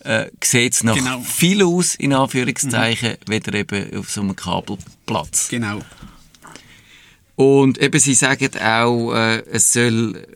äh, 0.00 0.26
sieht's 0.42 0.82
noch 0.84 0.94
Genau. 0.96 1.20
viel 1.20 1.62
aus, 1.64 1.94
in 1.94 2.12
Anführungszeichen, 2.12 3.16
weder 3.26 3.54
eben 3.54 3.96
auf 3.98 4.10
so 4.10 4.20
einem 4.20 4.36
Kabelplatz. 4.36 5.48
Genau. 5.48 5.80
Und 7.36 7.78
eben, 7.78 7.98
sie 7.98 8.14
sagen 8.14 8.50
auch, 8.60 9.12
äh, 9.14 9.38
es 9.50 9.72
soll, 9.72 10.26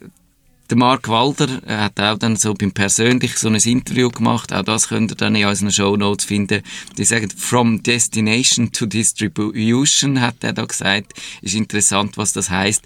der 0.70 0.76
Mark 0.76 1.08
Walder 1.08 1.62
äh, 1.66 1.76
hat 1.76 1.98
auch 1.98 2.18
dann 2.18 2.36
so 2.36 2.52
beim 2.54 2.72
Persönlich 2.72 3.38
so 3.38 3.48
ein 3.48 3.54
Interview 3.54 4.10
gemacht, 4.10 4.52
auch 4.52 4.62
das 4.62 4.88
könnt 4.88 5.12
ihr 5.12 5.16
dann 5.16 5.34
in 5.34 5.46
unseren 5.46 5.72
Shownotes 5.72 6.26
finden. 6.26 6.62
Die 6.96 7.04
sagen, 7.04 7.30
from 7.30 7.82
destination 7.82 8.70
to 8.70 8.86
distribution, 8.86 10.20
hat 10.20 10.36
er 10.42 10.52
da 10.52 10.64
gesagt. 10.64 11.14
Ist 11.40 11.54
interessant, 11.54 12.18
was 12.18 12.32
das 12.32 12.50
heißt. 12.50 12.82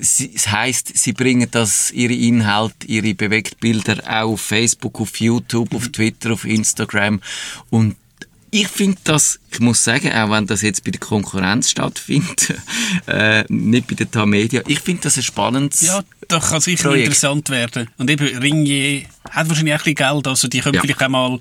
Es 0.00 0.48
heißt, 0.48 0.96
sie 0.96 1.12
bringen 1.12 1.48
das, 1.50 1.92
ihre 1.92 2.14
Inhalte, 2.14 2.86
ihre 2.86 3.14
Bewegtbilder 3.14 4.02
auch 4.06 4.32
auf 4.32 4.40
Facebook, 4.40 5.00
auf 5.00 5.20
YouTube, 5.20 5.74
auf 5.74 5.88
Twitter, 5.88 6.32
auf 6.32 6.44
Instagram 6.44 7.20
und 7.70 7.96
ich 8.54 8.68
finde 8.68 8.98
das, 9.04 9.40
ich 9.50 9.58
muss 9.60 9.82
sagen, 9.82 10.12
auch 10.12 10.30
wenn 10.30 10.46
das 10.46 10.62
jetzt 10.62 10.84
bei 10.84 10.90
der 10.92 11.00
Konkurrenz 11.00 11.70
stattfindet, 11.70 12.54
äh, 13.06 13.44
nicht 13.48 13.88
bei 13.88 13.94
der 13.96 14.10
TAMedia, 14.10 14.62
ich 14.68 14.78
finde 14.80 15.02
das 15.02 15.16
ein 15.16 15.22
spannendes 15.24 15.80
Ja, 15.80 16.04
das 16.28 16.50
kann 16.50 16.60
sicher 16.60 16.90
Projekt. 16.90 17.06
interessant 17.06 17.48
werden. 17.50 17.88
Und 17.98 18.10
eben, 18.10 18.24
Ringier 18.38 19.02
hat 19.30 19.48
wahrscheinlich 19.48 19.74
auch 19.74 19.78
ein 19.78 19.94
bisschen 19.94 20.14
Geld, 20.14 20.26
also 20.28 20.46
die 20.48 20.60
können 20.60 20.74
Ja. 20.74 20.80
vielleicht 20.82 21.02
auch 21.02 21.08
mal... 21.08 21.40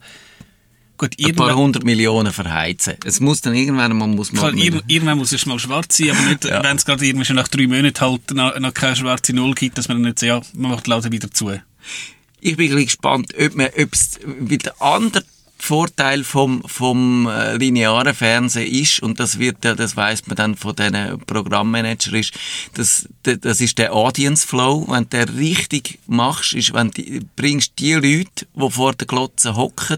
Gut, 0.98 1.16
ein 1.20 1.36
paar 1.36 1.56
hundert 1.56 1.84
Millionen 1.84 2.32
verheizen. 2.32 2.94
Es 3.04 3.20
muss 3.20 3.42
dann 3.42 3.56
irgendwann 3.56 3.98
mal, 3.98 4.08
muss 4.08 4.30
klar, 4.32 4.52
man, 4.52 4.58
ir- 4.60 4.84
irgendwann 4.86 5.18
muss 5.18 5.32
es 5.32 5.46
mal 5.48 5.58
schwarz 5.58 5.98
sein, 5.98 6.12
aber 6.12 6.22
nicht, 6.30 6.46
Ja. 6.46 6.64
wenn 6.64 6.78
es 6.78 6.86
gerade 6.86 7.04
irgendwie 7.06 7.26
schon 7.26 7.36
nach 7.38 7.48
drei 7.48 7.66
Monaten 7.68 8.00
halt 8.00 8.32
noch, 8.36 8.58
noch 8.60 8.74
keine 8.74 8.96
schwarze 8.96 9.34
Null 9.34 9.56
gibt, 9.56 9.78
dass 9.80 9.88
man 9.88 9.98
dann 9.98 10.04
nicht 10.12 10.20
so, 10.20 10.28
ja, 10.28 10.42
man 10.54 10.72
macht 10.72 10.86
lauter 10.88 11.12
wieder 11.12 11.32
zu. 11.32 11.52
ich 12.40 12.56
bin 12.56 12.70
gespannt, 12.76 13.34
ob 13.38 13.56
man, 13.56 13.68
ob 13.78 13.94
es, 13.94 14.20
weil 14.26 14.58
der 14.60 14.80
andere 14.82 15.24
Vorteil 15.64 16.24
vom, 16.24 16.64
vom 16.66 17.28
äh, 17.28 17.56
linearen 17.58 18.16
Fernsehen 18.16 18.72
ist, 18.72 19.02
und 19.02 19.20
das 19.20 19.38
wird 19.38 19.64
ja, 19.64 19.76
das 19.76 19.96
weiß 19.96 20.28
man 20.28 20.36
dann 20.36 20.56
von 20.56 20.76
diesen 20.76 21.20
Programmmanager 21.28 22.14
ist, 22.14 22.34
das, 22.74 23.08
das 23.24 23.52
das 23.52 23.60
ist 23.60 23.78
der 23.80 23.94
Audience 23.94 24.48
Flow. 24.48 24.86
Wenn 24.88 25.10
du 25.10 25.26
den 25.26 25.38
richtig 25.38 26.00
machst, 26.08 26.54
ist, 26.54 26.74
wenn 26.74 26.90
du 26.90 27.20
bringst 27.36 27.74
die 27.80 27.94
Leute, 27.94 28.48
die 28.56 28.72
vor 28.72 28.94
der 28.94 29.06
Glotze 29.06 29.58
hocken, 29.58 29.98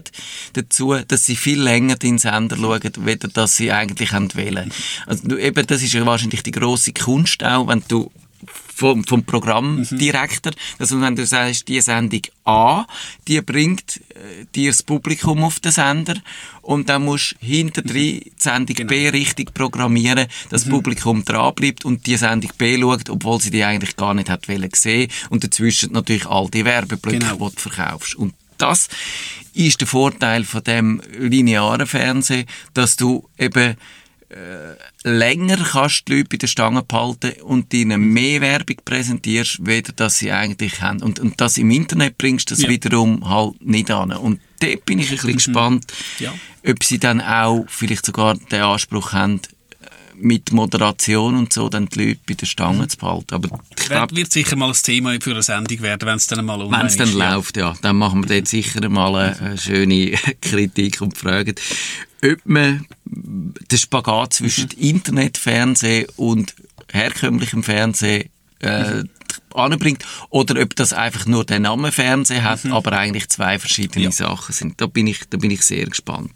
dazu, 0.54 0.96
dass 1.06 1.24
sie 1.24 1.36
viel 1.36 1.62
länger 1.62 1.94
den 1.94 2.18
Sender 2.18 2.56
schauen, 2.56 2.80
weder 2.98 3.28
dass 3.28 3.56
sie 3.56 3.70
eigentlich 3.70 4.12
wollen. 4.12 4.72
Also, 5.06 5.38
eben, 5.38 5.66
das 5.66 5.82
ist 5.82 5.92
ja 5.92 6.04
wahrscheinlich 6.04 6.42
die 6.42 6.50
grosse 6.50 6.92
Kunst 6.92 7.44
auch, 7.44 7.68
wenn 7.68 7.84
du 7.86 8.10
vom, 8.84 9.02
vom 9.04 9.24
Programmdirektor. 9.24 10.52
Also 10.78 11.00
wenn 11.00 11.16
du 11.16 11.24
sagst, 11.24 11.68
die 11.68 11.80
Sendung 11.80 12.20
A, 12.44 12.84
die 13.26 13.40
bringt 13.40 13.96
äh, 14.10 14.44
dir 14.54 14.70
das 14.70 14.82
Publikum 14.82 15.42
auf 15.42 15.58
den 15.58 15.72
Sender 15.72 16.16
und 16.60 16.90
dann 16.90 17.06
musst 17.06 17.32
du 17.40 17.46
hinter 17.46 17.80
die 17.80 18.30
Sendung 18.36 18.86
B 18.86 19.08
richtig 19.08 19.54
programmieren, 19.54 20.26
dass 20.50 20.64
das 20.64 20.68
Publikum 20.68 21.24
dranbleibt 21.24 21.86
und 21.86 22.04
die 22.06 22.18
Sendung 22.18 22.50
B 22.58 22.78
schaut, 22.78 23.08
obwohl 23.08 23.40
sie 23.40 23.50
die 23.50 23.64
eigentlich 23.64 23.96
gar 23.96 24.12
nicht 24.12 24.28
hat 24.28 24.48
wollen 24.48 24.68
sehen 24.74 25.10
und 25.30 25.42
dazwischen 25.44 25.92
natürlich 25.92 26.26
all 26.26 26.50
die 26.50 26.66
Werbeblöcke, 26.66 27.20
Genau. 27.20 27.48
die 27.48 27.54
du 27.56 27.60
verkaufst. 27.70 28.16
Und 28.16 28.34
das 28.58 28.88
ist 29.54 29.80
der 29.80 29.88
Vorteil 29.88 30.44
von 30.44 30.62
dem 30.62 31.00
linearen 31.18 31.86
Fernsehen, 31.86 32.44
dass 32.74 32.96
du 32.96 33.26
eben 33.38 33.76
länger 35.02 35.56
kannst 35.58 36.08
die 36.08 36.16
Leute 36.16 36.28
bei 36.30 36.36
der 36.38 36.46
Stange 36.46 36.82
behalten 36.82 37.40
und 37.42 37.72
ihnen 37.74 38.00
mehr 38.12 38.40
Werbung 38.40 38.76
präsentierst, 38.84 39.58
weder 39.66 39.92
dass 39.92 40.18
sie 40.18 40.32
eigentlich 40.32 40.80
haben. 40.82 41.02
Und, 41.02 41.18
und 41.20 41.40
das 41.40 41.58
im 41.58 41.70
Internet 41.70 42.18
bringst, 42.18 42.50
das 42.50 42.62
Ja. 42.62 42.68
wiederum 42.68 43.28
halt 43.28 43.64
nicht 43.64 43.90
an. 43.90 44.12
Und 44.12 44.40
dort 44.60 44.84
bin 44.86 44.98
ich 44.98 45.10
ein 45.10 45.16
bisschen 45.16 45.34
gespannt, 45.34 45.84
Ja. 46.18 46.32
ob 46.66 46.82
sie 46.84 46.98
dann 46.98 47.20
auch 47.20 47.64
vielleicht 47.68 48.06
sogar 48.06 48.34
den 48.34 48.62
Anspruch 48.62 49.12
haben, 49.12 49.36
äh, 49.36 49.63
mit 50.16 50.52
Moderation 50.52 51.36
und 51.36 51.52
so 51.52 51.68
dann 51.68 51.86
die 51.86 52.04
Leute 52.04 52.20
bei 52.26 52.34
der 52.34 52.46
Stange 52.46 52.88
zu 52.88 52.98
behalten. 52.98 53.34
Aber 53.34 53.48
ich 53.76 53.86
glaub, 53.86 54.14
wird 54.14 54.32
sicher 54.32 54.56
mal 54.56 54.68
ein 54.68 54.74
Thema 54.74 55.18
für 55.20 55.32
eine 55.32 55.42
Sendung 55.42 55.80
werden, 55.80 56.06
wenn 56.06 56.16
es 56.16 56.26
dann 56.26 56.44
mal 56.44 56.58
Wenn 56.58 56.86
es 56.86 56.96
dann 56.96 57.08
ist, 57.08 57.14
läuft, 57.14 57.56
ja. 57.56 57.74
Dann 57.82 57.96
machen 57.96 58.26
wir 58.26 58.36
dort 58.36 58.48
sicher 58.48 58.88
mal 58.88 59.14
eine, 59.14 59.40
eine 59.40 59.58
schöne 59.58 60.10
Kritik 60.40 61.00
und 61.00 61.16
fragen, 61.16 61.54
ob 62.22 62.38
man 62.44 62.86
den 63.04 63.78
Spagat 63.78 64.34
zwischen 64.34 64.68
mhm. 64.76 64.88
Internetfernsehen 64.88 66.06
und 66.16 66.54
herkömmlichem 66.92 67.62
Fernsehen 67.62 68.30
äh, 68.60 68.94
mhm. 68.94 69.10
anbringt 69.54 70.04
oder 70.30 70.60
ob 70.62 70.74
das 70.76 70.92
einfach 70.92 71.26
nur 71.26 71.44
den 71.44 71.62
Namen 71.62 71.92
Fernsehen 71.92 72.44
hat, 72.44 72.64
mhm. 72.64 72.72
aber 72.72 72.92
eigentlich 72.92 73.28
zwei 73.28 73.58
verschiedene 73.58 74.06
ja. 74.06 74.10
Sachen 74.10 74.52
sind. 74.52 74.80
Da 74.80 74.86
bin 74.86 75.06
ich, 75.06 75.20
da 75.28 75.36
bin 75.36 75.50
ich 75.50 75.62
sehr 75.62 75.86
gespannt. 75.86 76.32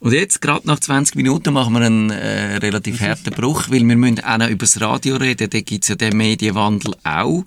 Und 0.00 0.12
jetzt, 0.12 0.40
gerade 0.40 0.66
nach 0.66 0.78
20 0.78 1.16
Minuten, 1.16 1.52
machen 1.52 1.74
wir 1.74 1.80
einen 1.80 2.10
äh, 2.10 2.56
relativ 2.58 3.00
harten 3.00 3.32
Bruch, 3.32 3.68
weil 3.68 3.86
wir 3.86 3.96
müssen 3.96 4.20
auch 4.20 4.38
noch 4.38 4.48
über 4.48 4.64
das 4.64 4.80
Radio 4.80 5.16
reden. 5.16 5.50
Da 5.50 5.60
gibt's 5.60 5.88
ja 5.88 5.96
den 5.96 6.16
Medienwandel 6.16 6.94
auch. 7.02 7.44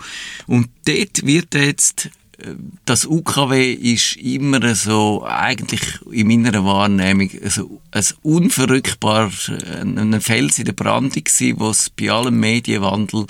Und 0.47 0.69
dort 0.85 1.25
wird 1.25 1.53
jetzt 1.55 2.09
äh, 2.39 2.55
das 2.85 3.05
UKW 3.05 3.71
ist 3.73 4.17
immer 4.17 4.75
so, 4.75 5.25
eigentlich 5.25 5.81
in 6.11 6.27
meiner 6.27 6.65
Wahrnehmung, 6.65 7.29
also 7.41 7.79
ein 7.91 8.05
unverrückbar, 8.21 9.31
ein 9.79 10.19
Fels 10.21 10.59
in 10.59 10.65
der 10.65 10.73
Brandung 10.73 11.23
gewesen, 11.23 11.59
wo 11.59 11.69
es 11.69 11.89
bei 11.89 12.11
allem 12.11 12.39
Medienwandel 12.39 13.27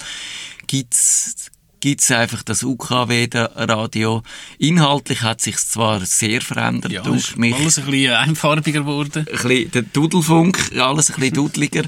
gibt's 0.66 1.52
gibt 1.82 2.02
es 2.02 2.12
einfach 2.12 2.44
das 2.44 2.64
UKW-Radio. 2.64 4.24
Inhaltlich 4.58 5.22
hat 5.22 5.42
sich 5.42 5.58
zwar 5.58 6.06
sehr 6.06 6.42
verändert 6.42 6.92
ja, 6.92 7.02
durch 7.02 7.36
mich. 7.36 7.54
Alles 7.54 7.80
ein 7.80 7.86
bisschen 7.86 8.14
einfarbiger 8.14 8.82
geworden. 8.82 9.26
Ein 9.28 9.34
bisschen 9.34 9.72
der 9.72 9.82
Dudelfunk, 9.82 10.72
alles 10.78 11.10
ein 11.10 11.20
bisschen 11.20 11.36
dudeliger. 11.36 11.84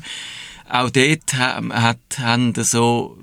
Auch 0.69 0.89
dort 0.89 1.33
hat, 1.33 1.97
haben 2.19 2.53
so 2.55 3.17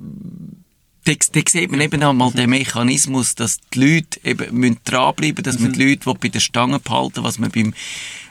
da, 1.05 1.13
da 1.33 1.41
sieht 1.49 1.71
man 1.71 1.81
eben 1.81 2.03
einmal 2.03 2.31
den 2.33 2.51
Mechanismus, 2.51 3.35
dass 3.35 3.59
die 3.73 3.81
Leute 3.81 4.21
eben 4.23 4.55
müssen 4.57 4.79
dranbleiben 4.85 5.43
dass 5.43 5.59
man 5.59 5.73
die 5.73 5.83
mhm. 5.83 5.91
Leute 5.91 6.11
die 6.11 6.19
bei 6.19 6.29
der 6.29 6.41
Stange 6.41 6.79
behalten 6.79 7.25
was 7.25 7.39
man 7.39 7.51
beim 7.51 7.75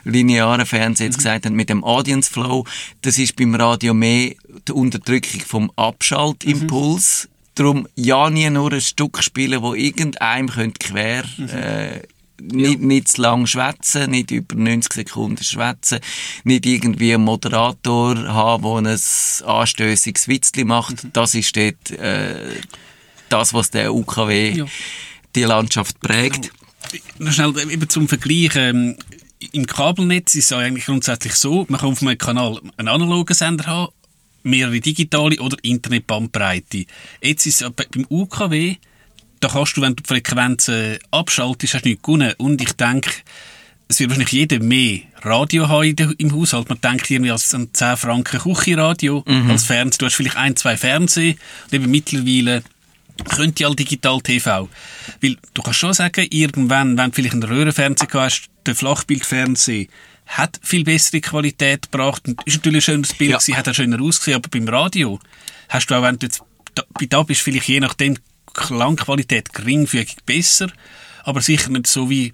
linearen 0.04 0.64
Fernsehen 0.66 1.06
jetzt 1.06 1.16
mhm. 1.16 1.18
gesagt 1.18 1.46
hat, 1.46 1.52
mit 1.52 1.68
dem 1.68 1.84
Audience 1.84 2.30
Flow, 2.30 2.64
das 3.02 3.18
ist 3.18 3.36
beim 3.36 3.54
Radio 3.54 3.92
mehr 3.92 4.34
die 4.68 4.72
Unterdrückung 4.72 5.40
vom 5.40 5.72
Abschaltimpuls. 5.76 7.28
Darum 7.60 7.86
ja 7.94 8.30
nie 8.30 8.48
nur 8.48 8.72
ein 8.72 8.80
Stück 8.80 9.22
spielen, 9.22 9.60
wo 9.60 9.74
irgendeinem 9.74 10.72
quer 10.72 11.24
mhm. 11.36 11.48
äh, 11.50 12.00
nicht, 12.40 12.80
ja. 12.80 12.86
nicht 12.86 13.08
zu 13.08 13.20
lang 13.20 13.46
schwätzen, 13.46 14.12
nicht 14.12 14.30
über 14.30 14.54
90 14.54 14.90
Sekunden 14.94 15.44
schwätzen, 15.44 15.98
nicht 16.44 16.64
irgendwie 16.64 17.12
einen 17.12 17.24
Moderator 17.24 18.16
haben, 18.16 18.62
der 18.62 18.94
ein 18.94 19.46
anstößiges 19.46 20.26
Witzli 20.26 20.64
macht. 20.64 21.04
Mhm. 21.04 21.12
Das 21.12 21.34
ist 21.34 21.54
dort 21.54 21.90
äh, 21.90 22.62
das, 23.28 23.52
was 23.52 23.70
der 23.70 23.92
UKW 23.92 24.52
ja. 24.52 24.64
die 25.36 25.44
Landschaft 25.44 26.00
prägt. 26.00 26.52
Noch 27.18 27.32
schnell 27.32 27.52
eben 27.70 27.90
zum 27.90 28.08
Vergleich. 28.08 28.52
Ähm, 28.54 28.96
Im 29.52 29.66
Kabelnetz 29.66 30.34
ist 30.34 30.46
es 30.46 30.52
eigentlich 30.54 30.86
grundsätzlich 30.86 31.34
so, 31.34 31.66
man 31.68 31.78
kann 31.78 31.90
auf 31.90 32.00
einem 32.00 32.16
Kanal 32.16 32.58
einen 32.78 32.88
analogen 32.88 33.34
Sender 33.34 33.66
haben 33.66 33.92
mehrere 34.42 34.80
digitale 34.80 35.40
oder 35.40 35.56
Internetbandbreite. 35.62 36.86
Jetzt 37.22 37.46
ist 37.46 37.62
es 37.62 37.70
beim 37.70 38.06
UKW, 38.08 38.76
da 39.40 39.48
kannst 39.48 39.76
du, 39.76 39.80
wenn 39.80 39.96
du 39.96 40.02
die 40.02 40.08
Frequenzen 40.08 40.98
abschaltest, 41.10 41.74
hast 41.74 41.84
du 41.84 41.88
nichts 41.88 42.02
gewonnen. 42.02 42.34
Und 42.36 42.60
ich 42.60 42.72
denke, 42.72 43.10
es 43.88 43.98
wird 43.98 44.10
wahrscheinlich 44.10 44.32
jeder 44.32 44.60
mehr 44.60 45.00
Radio 45.22 45.68
haben 45.68 45.96
im 46.18 46.32
Haushalt. 46.32 46.68
Man 46.68 46.80
denkt 46.80 47.10
irgendwie 47.10 47.32
an 47.32 47.38
10 47.38 47.96
Franken 47.96 48.38
Küchenradio 48.38 49.24
mhm. 49.26 49.50
als 49.50 49.64
Fernseher. 49.64 49.98
Du 49.98 50.06
hast 50.06 50.14
vielleicht 50.14 50.36
ein, 50.36 50.56
zwei 50.56 50.76
Fernseher. 50.76 51.34
Und 51.64 51.72
eben 51.74 51.90
mittlerweile 51.90 52.62
könnte 53.24 53.66
all 53.66 53.74
digital 53.74 54.20
TV. 54.20 54.68
Weil 55.20 55.36
du 55.54 55.62
kannst 55.62 55.80
schon 55.80 55.92
sagen, 55.92 56.26
irgendwann, 56.30 56.96
wenn 56.96 57.10
du 57.10 57.16
vielleicht 57.16 57.34
einen 57.34 57.42
Röhrenfernseher 57.42 58.08
hast, 58.12 58.48
den 58.66 58.74
Flachbildfernseher, 58.74 59.86
hat 60.30 60.60
viel 60.62 60.84
bessere 60.84 61.20
Qualität 61.20 61.90
gebracht 61.90 62.26
und 62.26 62.40
ist 62.46 62.56
natürlich 62.56 62.88
ein 62.88 62.94
schönes 62.94 63.14
Bild 63.14 63.32
ja. 63.32 63.38
gewesen, 63.38 63.56
hat 63.56 63.68
auch 63.68 63.74
schöner 63.74 64.00
ausgesehen, 64.00 64.36
aber 64.36 64.48
beim 64.48 64.68
Radio 64.68 65.18
hast 65.68 65.90
du 65.90 65.94
auch, 65.96 66.02
wenn 66.02 66.18
du 66.18 66.26
jetzt 66.26 66.42
da, 66.74 66.84
bei 66.98 67.06
da 67.06 67.22
bist, 67.22 67.40
vielleicht 67.40 67.68
je 67.68 67.80
nachdem 67.80 68.16
Klangqualität 68.54 69.52
geringfügig 69.52 70.16
besser, 70.24 70.70
aber 71.24 71.40
sicher 71.40 71.70
nicht 71.70 71.88
so 71.88 72.08
wie 72.08 72.32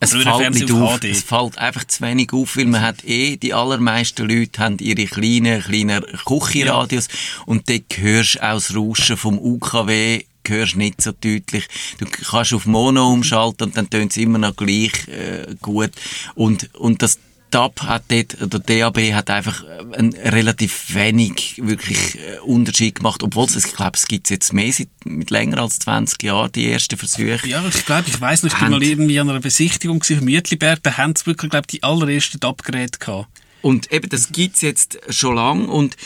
es 0.00 0.12
fällt 0.12 0.54
nicht 0.54 0.70
auf. 0.70 1.00
HD. 1.00 1.04
Es 1.04 1.22
fällt 1.22 1.58
einfach 1.58 1.84
zu 1.84 2.02
wenig 2.02 2.32
auf, 2.32 2.56
weil 2.56 2.66
man 2.66 2.82
hat 2.82 3.04
eh, 3.04 3.36
die 3.36 3.54
allermeisten 3.54 4.28
Leute 4.28 4.62
haben 4.62 4.78
ihre 4.78 5.06
kleinen, 5.06 5.62
kleinen 5.62 6.04
Küchenradios 6.24 7.08
ja. 7.08 7.42
und 7.46 7.68
dort 7.68 7.96
hörst 7.96 8.36
du 8.36 8.42
auch 8.42 8.54
das 8.54 8.74
Rauschen 8.74 9.16
vom 9.16 9.38
UKW 9.38 10.24
hörst 10.48 10.76
nicht 10.76 11.00
so 11.00 11.12
deutlich. 11.12 11.68
Du 11.98 12.06
kannst 12.06 12.52
auf 12.52 12.66
Mono 12.66 13.12
umschalten 13.12 13.68
und 13.68 13.76
dann 13.76 13.90
tönt 13.90 14.12
es 14.12 14.16
immer 14.16 14.38
noch 14.38 14.56
gleich 14.56 15.08
äh, 15.08 15.54
gut. 15.60 15.92
Und, 16.34 16.74
und 16.74 17.02
das 17.02 17.18
DAB 17.54 17.82
hat 17.82 18.04
dort, 18.08 18.42
oder 18.42 18.58
DAB 18.58 19.12
hat 19.12 19.30
einfach 19.30 19.62
äh, 19.62 19.96
ein 19.96 20.12
relativ 20.12 20.94
wenig 20.94 21.60
wirklich 21.62 22.18
äh, 22.18 22.38
Unterschied 22.40 22.96
gemacht, 22.96 23.22
obwohl 23.22 23.44
es, 23.44 23.56
ich 23.56 23.72
glaube, 23.74 23.92
es 23.94 24.06
gibt 24.06 24.28
jetzt 24.30 24.52
mehr 24.52 24.72
seit, 24.72 24.88
mit 25.04 25.30
länger 25.30 25.58
als 25.60 25.78
20 25.78 26.22
Jahren, 26.24 26.50
die 26.50 26.70
ersten 26.70 26.98
Versuche. 26.98 27.46
Ja, 27.46 27.64
ich 27.66 27.86
glaube, 27.86 28.04
ich 28.08 28.20
weiß 28.20 28.42
noch, 28.42 28.52
ich 28.52 28.58
bin 28.58 28.70
mal 28.70 28.82
irgendwie 28.82 29.20
an 29.20 29.30
einer 29.30 29.40
Besichtigung 29.40 30.02
im 30.08 30.24
Mütliberg, 30.24 30.82
da 30.82 30.96
haben 30.96 31.14
sie 31.14 31.26
wirklich, 31.26 31.50
glaube 31.50 31.68
die 31.68 31.82
allerersten 31.82 32.40
DAB-Geräte 32.40 32.98
gehabt. 32.98 33.28
Und 33.62 33.92
eben, 33.92 34.08
das 34.08 34.32
gibt's 34.32 34.60
jetzt 34.60 34.98
schon 35.08 35.36
lang 35.36 35.68
und 35.68 35.96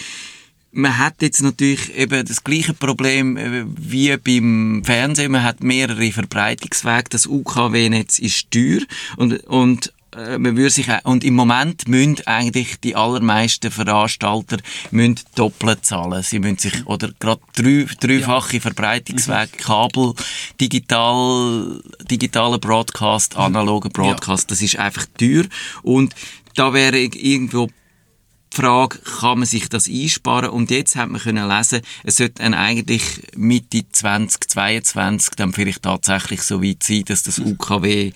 man 0.73 0.99
hat 0.99 1.23
jetzt 1.23 1.43
natürlich 1.43 1.95
eben 1.97 2.27
das 2.27 2.45
gleiche 2.45 2.75
Problem 2.75 3.37
äh, 3.37 3.65
wie 3.67 4.17
beim 4.17 4.83
Fernsehen. 4.85 5.33
Man 5.33 5.43
hat 5.43 5.63
mehrere 5.63 6.13
Verbreitungswege. 6.13 7.11
Das 7.11 7.27
UKW-Netz 7.27 8.19
ist 8.19 8.51
teuer 8.51 8.81
und, 9.17 9.45
und 9.47 9.93
äh, 10.15 10.39
man 10.39 10.57
würde 10.57 10.71
sich 10.71 10.89
und 11.05 11.25
im 11.25 11.35
Moment 11.35 11.87
müssen 11.89 12.17
eigentlich 12.27 12.81
die 12.81 12.97
allermeisten 12.97 13.71
Veranstalter 13.71 14.59
müssen 14.91 15.21
doppelt 15.35 15.85
zahlen. 15.85 16.23
Sie 16.23 16.39
müssen 16.39 16.59
sich 16.59 16.87
oder 16.87 17.11
gerade 17.19 17.41
drei, 17.55 17.87
dreifache 18.01 18.57
ja. 18.57 18.61
Verbreitungsweg, 18.61 19.53
mhm. 19.53 19.63
Kabel, 19.63 20.15
digital, 20.61 21.83
digitaler 22.11 22.59
Broadcast, 22.59 23.35
mhm. 23.35 23.41
analoger 23.41 23.91
Broadcast. 23.91 24.45
Ja. 24.45 24.49
Das 24.49 24.63
ist 24.63 24.79
einfach 24.79 25.07
teuer 25.19 25.45
und 25.83 26.15
da 26.55 26.73
wäre 26.73 26.99
irgendwo 26.99 27.69
die 28.53 28.57
Frage, 28.57 28.99
kann 28.99 29.39
man 29.39 29.47
sich 29.47 29.69
das 29.69 29.89
einsparen? 29.89 30.51
Und 30.51 30.71
jetzt 30.71 30.97
hat 30.97 31.09
man 31.09 31.21
können 31.21 31.49
lesen, 31.49 31.81
es 32.05 32.17
sollte 32.17 32.43
dann 32.43 32.55
eigentlich 32.55 33.03
Mitte 33.37 33.85
2022 33.91 35.35
dann 35.37 35.53
vielleicht 35.53 35.83
tatsächlich 35.83 36.43
so 36.43 36.63
weit 36.63 36.83
sein, 36.83 37.05
dass 37.05 37.23
das 37.23 37.39
UKW 37.39 38.13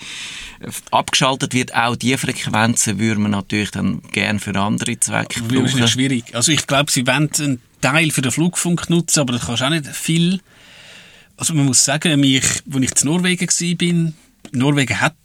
abgeschaltet 0.90 1.54
wird. 1.54 1.74
Auch 1.74 1.96
die 1.96 2.16
Frequenzen 2.16 2.98
würde 2.98 3.20
man 3.20 3.32
natürlich 3.32 3.70
dann 3.70 4.02
gern 4.12 4.40
für 4.40 4.58
andere 4.58 4.98
Zwecke 4.98 5.40
brauchen. 5.42 5.64
Das 5.64 5.74
ist 5.74 5.90
schwierig. 5.90 6.34
Also 6.34 6.52
ich 6.52 6.66
glaube, 6.66 6.90
sie 6.90 7.06
wollen 7.06 7.30
einen 7.38 7.62
Teil 7.80 8.10
für 8.10 8.22
den 8.22 8.32
Flugfunk 8.32 8.88
nutzen, 8.90 9.20
aber 9.20 9.34
das 9.34 9.46
kannst 9.46 9.62
auch 9.62 9.70
nicht 9.70 9.86
viel. 9.86 10.40
Also 11.36 11.54
man 11.54 11.66
muss 11.66 11.84
sagen, 11.84 12.20
mich, 12.20 12.44
als 12.44 12.82
ich 12.82 13.02
in 13.02 13.08
Norwegen 13.08 13.48
war, 13.48 14.12
Norwegen 14.52 15.00
hat 15.00 15.16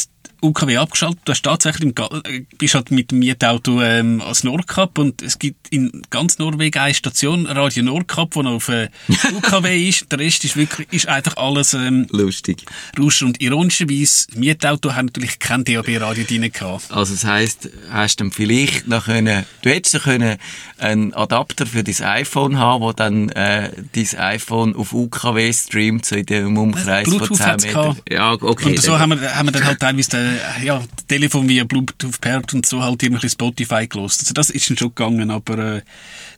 UKW 0.41 0.77
abgeschaltet. 0.77 1.21
Du 1.25 1.31
hast 1.31 1.43
tatsächlich 1.43 1.83
im, 1.83 2.05
äh, 2.23 2.41
bist 2.57 2.75
halt 2.75 2.91
mit 2.91 3.11
dem 3.11 3.19
Mietauto 3.19 3.81
ähm, 3.81 4.21
als 4.21 4.43
Nordkap 4.43 4.97
und 4.97 5.21
es 5.21 5.39
gibt 5.39 5.67
in 5.69 6.03
ganz 6.09 6.37
Norwegen 6.37 6.79
eine 6.79 6.93
Station, 6.93 7.45
Radio 7.45 7.83
Nordkap, 7.83 8.33
die 8.33 8.39
auf 8.45 8.69
äh, 8.69 8.89
UKW 9.33 9.89
ist. 9.89 10.11
Der 10.11 10.19
Rest 10.19 10.43
ist 10.45 10.55
wirklich, 10.55 10.91
ist 10.91 11.07
einfach 11.07 11.37
alles 11.37 11.73
ähm, 11.73 12.07
lustig. 12.11 12.63
Rausch. 12.99 13.21
Und 13.23 13.41
ironischerweise, 13.41 14.27
das 14.27 14.35
Mietauto 14.35 14.93
hat 14.93 15.05
natürlich 15.05 15.39
kein 15.39 15.63
DAB-Radio 15.63 16.23
drin 16.23 16.51
gehabt. 16.51 16.91
Also 16.91 17.13
das 17.13 17.25
heisst, 17.25 17.69
hast 17.91 18.19
du 18.19 18.29
vielleicht 18.29 18.87
noch 18.87 19.05
können, 19.05 19.45
du 19.61 19.69
hättest 19.69 19.95
noch 19.95 20.03
können 20.03 20.37
einen 20.77 21.13
Adapter 21.13 21.65
für 21.65 21.83
dein 21.83 22.01
iPhone 22.01 22.57
haben, 22.57 22.83
wo 22.83 22.93
dann 22.93 23.29
äh, 23.29 23.71
dein 23.93 24.19
iPhone 24.19 24.75
auf 24.75 24.93
UKW 24.93 25.51
streamt, 25.53 26.05
so 26.05 26.15
in 26.15 26.25
dem 26.25 26.57
Umkreis 26.57 27.05
Bluetooth 27.05 27.37
von 27.37 27.59
10 27.59 27.67
Metern. 27.67 27.97
Ja, 28.09 28.33
okay. 28.33 28.69
Und 28.69 28.81
so 28.81 28.99
haben 28.99 29.19
wir, 29.19 29.35
haben 29.35 29.47
wir 29.47 29.51
dann 29.51 29.65
halt 29.65 29.79
teilweise 29.79 30.09
äh, 30.27 30.65
ja, 30.65 30.83
Telefon 31.07 31.47
via 31.47 31.63
Bluetooth 31.63 32.19
paired 32.21 32.53
und 32.53 32.65
so 32.65 32.83
halt 32.83 33.01
irgendwie 33.03 33.29
Spotify 33.29 33.87
gelost. 33.87 34.21
Also 34.21 34.33
das 34.33 34.49
ist 34.49 34.65
schon 34.65 34.75
gegangen, 34.75 35.31
aber 35.31 35.57
äh, 35.57 35.81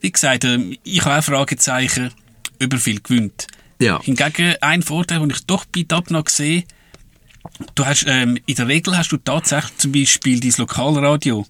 wie 0.02 0.12
gesagt, 0.12 0.44
äh, 0.44 0.78
ich 0.84 1.04
habe 1.04 1.20
auch 1.20 1.24
Fragezeichen, 1.24 2.12
über 2.60 2.78
viel 2.78 3.02
gewinnt. 3.02 3.48
Ja. 3.80 4.02
Hingegen 4.02 4.56
ein 4.62 4.82
Vorteil, 4.82 5.20
den 5.20 5.30
ich 5.30 5.46
doch 5.46 5.66
bei 5.66 5.84
DAB 5.88 6.12
noch 6.12 6.28
sehe, 6.28 6.64
du 7.76 7.86
hast, 7.86 8.06
ähm, 8.08 8.38
in 8.46 8.56
der 8.56 8.68
Regel 8.68 8.98
hast 8.98 9.12
du 9.12 9.18
tatsächlich 9.18 9.78
zum 9.78 9.92
Beispiel 9.92 10.40
dein 10.40 10.54
Lokalradio 10.58 11.46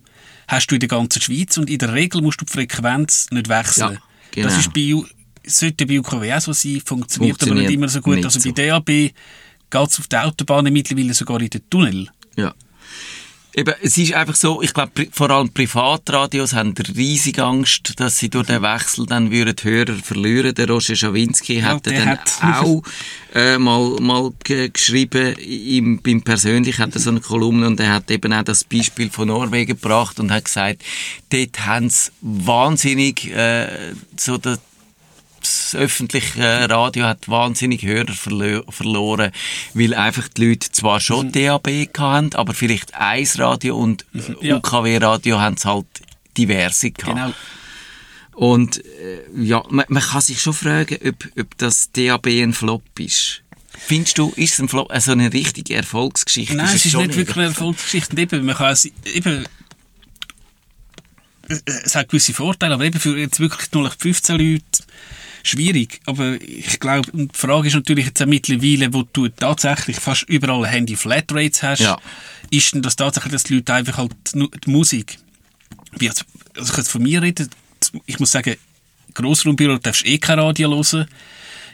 hast 0.48 0.68
du 0.68 0.76
in 0.76 0.80
der 0.80 0.90
ganzen 0.90 1.22
Schweiz 1.22 1.58
und 1.58 1.70
in 1.70 1.78
der 1.78 1.94
Regel 1.94 2.22
musst 2.22 2.42
du 2.42 2.46
die 2.46 2.52
Frequenz 2.52 3.28
nicht 3.32 3.50
wechseln. 3.50 3.94
Ja, 3.94 4.02
genau. 4.32 4.48
Das 4.48 4.58
ist 4.58 4.74
bei, 4.74 4.94
sollte 5.46 5.86
bei 5.86 6.00
UKW 6.00 6.34
auch 6.34 6.42
so 6.42 6.54
sein, 6.54 6.82
funktioniert, 6.84 7.38
funktioniert 7.38 7.42
aber 7.44 7.56
nicht 7.56 7.72
immer 7.72 7.88
so 7.88 8.02
gut. 8.02 8.24
Also 8.24 8.40
bei 8.42 8.52
DAB 8.52 8.86
geht 8.86 9.14
es 9.74 10.00
auf 10.00 10.08
der 10.08 10.26
Autobahn 10.26 10.66
mittlerweile 10.72 11.14
sogar 11.14 11.40
in 11.42 11.50
den 11.50 11.70
Tunnel. 11.70 12.10
Ja. 12.40 12.54
Eben, 13.56 13.74
es 13.82 13.98
ist 13.98 14.14
einfach 14.14 14.36
so, 14.36 14.62
ich 14.62 14.74
glaube, 14.74 15.08
vor 15.12 15.32
allem 15.32 15.50
Privatradios 15.50 16.54
haben 16.54 16.76
riesige 16.96 17.44
Angst, 17.44 18.00
dass 18.00 18.18
sie 18.18 18.30
durch 18.30 18.46
den 18.46 18.62
Wechsel 18.62 19.08
dann 19.08 19.32
würden 19.32 19.56
Hörer 19.62 19.96
verlieren. 19.96 20.54
Der 20.54 20.70
Roger 20.70 20.96
Schawinski 20.96 21.60
ja, 21.60 21.66
hat 21.66 21.88
dann 21.88 22.06
hat 22.06 22.40
auch 22.44 22.84
äh, 23.34 23.58
mal, 23.58 23.98
mal 24.00 24.32
geschrieben, 24.44 25.36
im, 25.40 26.00
beim 26.00 26.22
Persönlich 26.22 26.78
hat 26.78 26.94
er 26.94 27.02
so 27.02 27.10
eine 27.10 27.22
Kolumne 27.22 27.66
und 27.66 27.80
er 27.80 27.96
hat 27.96 28.12
eben 28.12 28.32
auch 28.34 28.44
das 28.44 28.64
Beispiel 28.64 29.10
von 29.10 29.30
Norwegen 29.30 29.76
gebracht 29.80 30.20
und 30.20 30.32
hat 30.32 30.46
gesagt, 30.46 30.84
dort 31.30 31.66
haben 31.66 31.90
sie 31.90 32.12
wahnsinnig 32.22 33.36
äh, 33.36 33.94
so 34.16 34.38
das, 34.38 34.60
das 35.42 35.76
öffentliche 35.76 36.70
Radio 36.70 37.06
hat 37.06 37.28
wahnsinnig 37.28 37.84
Hörer 37.84 38.14
verlo 38.14 38.64
verloren, 38.70 39.32
weil 39.74 39.94
einfach 39.94 40.28
die 40.28 40.50
Leute 40.50 40.72
zwar 40.72 41.00
schon 41.00 41.28
mhm. 41.28 41.32
DAB 41.32 41.68
hatten, 41.98 42.36
aber 42.36 42.54
vielleicht 42.54 42.96
eins 42.96 43.40
Radio 43.40 43.78
und 43.78 44.06
mhm. 44.14 44.38
ja. 44.42 44.58
UKW-Radio 44.58 45.40
haben 45.40 45.56
es 45.56 45.66
halt 45.66 45.88
diverse 46.38 46.92
gehabt. 46.92 47.16
Genau. 47.16 47.34
Und 48.34 48.78
äh, 48.86 49.20
ja, 49.36 49.64
man, 49.70 49.86
man, 49.90 50.02
kann 50.02 50.22
sich 50.22 50.42
schon 50.42 50.54
fragen, 50.54 50.98
ob, 51.06 51.28
ob 51.38 51.58
das 51.58 51.92
DAB 51.92 52.28
ein 52.28 52.54
Flop 52.54 52.84
ist. 52.98 53.42
Findest 53.78 54.18
du, 54.18 54.32
ist 54.36 54.54
es 54.54 54.60
ein 54.60 54.70
Flop, 54.70 54.92
also 54.92 55.12
eine 55.12 55.32
richtige 55.34 55.76
Erfolgsgeschichte? 55.76 56.56
Nein, 56.56 56.68
ist 56.68 56.86
es 56.86 56.86
ist 56.86 56.96
nicht 56.96 57.16
wirklich 57.16 57.38
eine 57.38 57.48
Erfolgsgeschichte. 57.48 58.20
Eben, 58.20 58.46
man 58.46 58.56
kann 58.56 58.72
es, 58.72 58.86
eben, 58.86 59.46
es 61.48 61.96
hat 61.96 62.10
gewisse 62.10 62.34
Vorteile, 62.34 62.76
aber 62.76 62.86
eben 62.86 63.00
für 63.00 63.18
jetzt 63.18 63.40
wirklich 63.40 63.72
nur 63.72 63.90
15 63.92 64.38
Leute 64.38 64.64
schwierig. 65.44 66.00
Aber 66.06 66.42
ich 66.42 66.80
glaube, 66.80 67.10
die 67.14 67.28
Frage 67.34 67.68
ist 67.68 67.76
natürlich 67.76 68.08
jetzt 68.08 68.22
auch 68.22 68.28
mittlerweile, 68.28 68.94
wo 68.94 69.04
du 69.04 69.30
tatsächlich 69.30 69.98
fast 69.98 70.24
überall 70.24 70.68
Handy-Flatrates 70.68 71.64
hast, 71.64 71.80
ja. 71.82 71.98
ist 72.52 72.74
denn 72.74 72.82
das 72.82 72.96
tatsächlich, 72.96 73.34
dass 73.34 73.44
die 73.44 73.56
Leute 73.56 73.74
einfach 73.74 73.98
halt 73.98 74.14
die 74.34 74.70
Musik, 74.70 75.18
also 76.00 76.24
ich 76.64 76.74
kann 76.74 76.86
von 76.86 77.04
mir 77.04 77.22
reden, 77.22 77.50
ich 78.06 78.20
muss 78.20 78.32
sagen, 78.32 78.56
Grossraumbüro 79.14 79.78
darfst 79.78 80.06
eh 80.06 80.18
kein 80.18 80.40
Radio 80.40 80.70
hören. 80.72 81.08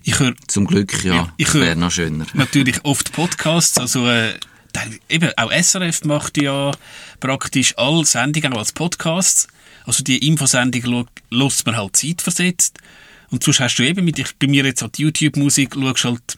Ich 0.04 0.20
höre, 0.20 0.36
Zum 0.48 0.68
Glück, 0.68 1.04
ja. 1.04 1.34
ja 1.38 1.54
wäre 1.54 1.76
noch 1.76 1.92
schöner. 1.92 2.26
Natürlich 2.34 2.84
oft 2.86 3.12
Podcasts, 3.12 3.78
also 3.78 4.08
äh, 4.08 4.34
eben 5.10 5.32
auch 5.36 5.52
SRF 5.52 6.04
macht 6.04 6.42
ja 6.42 6.72
praktisch 7.20 7.78
alle 7.78 8.06
Sendungen 8.06 8.54
auch 8.54 8.60
als 8.60 8.72
Podcasts. 8.72 9.48
Also 9.86 10.04
die 10.04 10.28
Infosendung 10.28 11.08
lässt 11.30 11.66
man 11.66 11.78
halt 11.78 11.96
zeitversetzt. 11.96 12.78
Und 13.36 13.44
sonst 13.44 13.60
hast 13.60 13.76
du 13.76 13.84
eben 13.84 14.06
mit, 14.06 14.18
ich, 14.18 14.34
bei 14.38 14.48
mir 14.48 14.64
jetzt 14.64 14.82
halt 14.82 14.98
YouTube-Musik, 14.98 15.74
schaust 15.74 16.06
halt, 16.06 16.38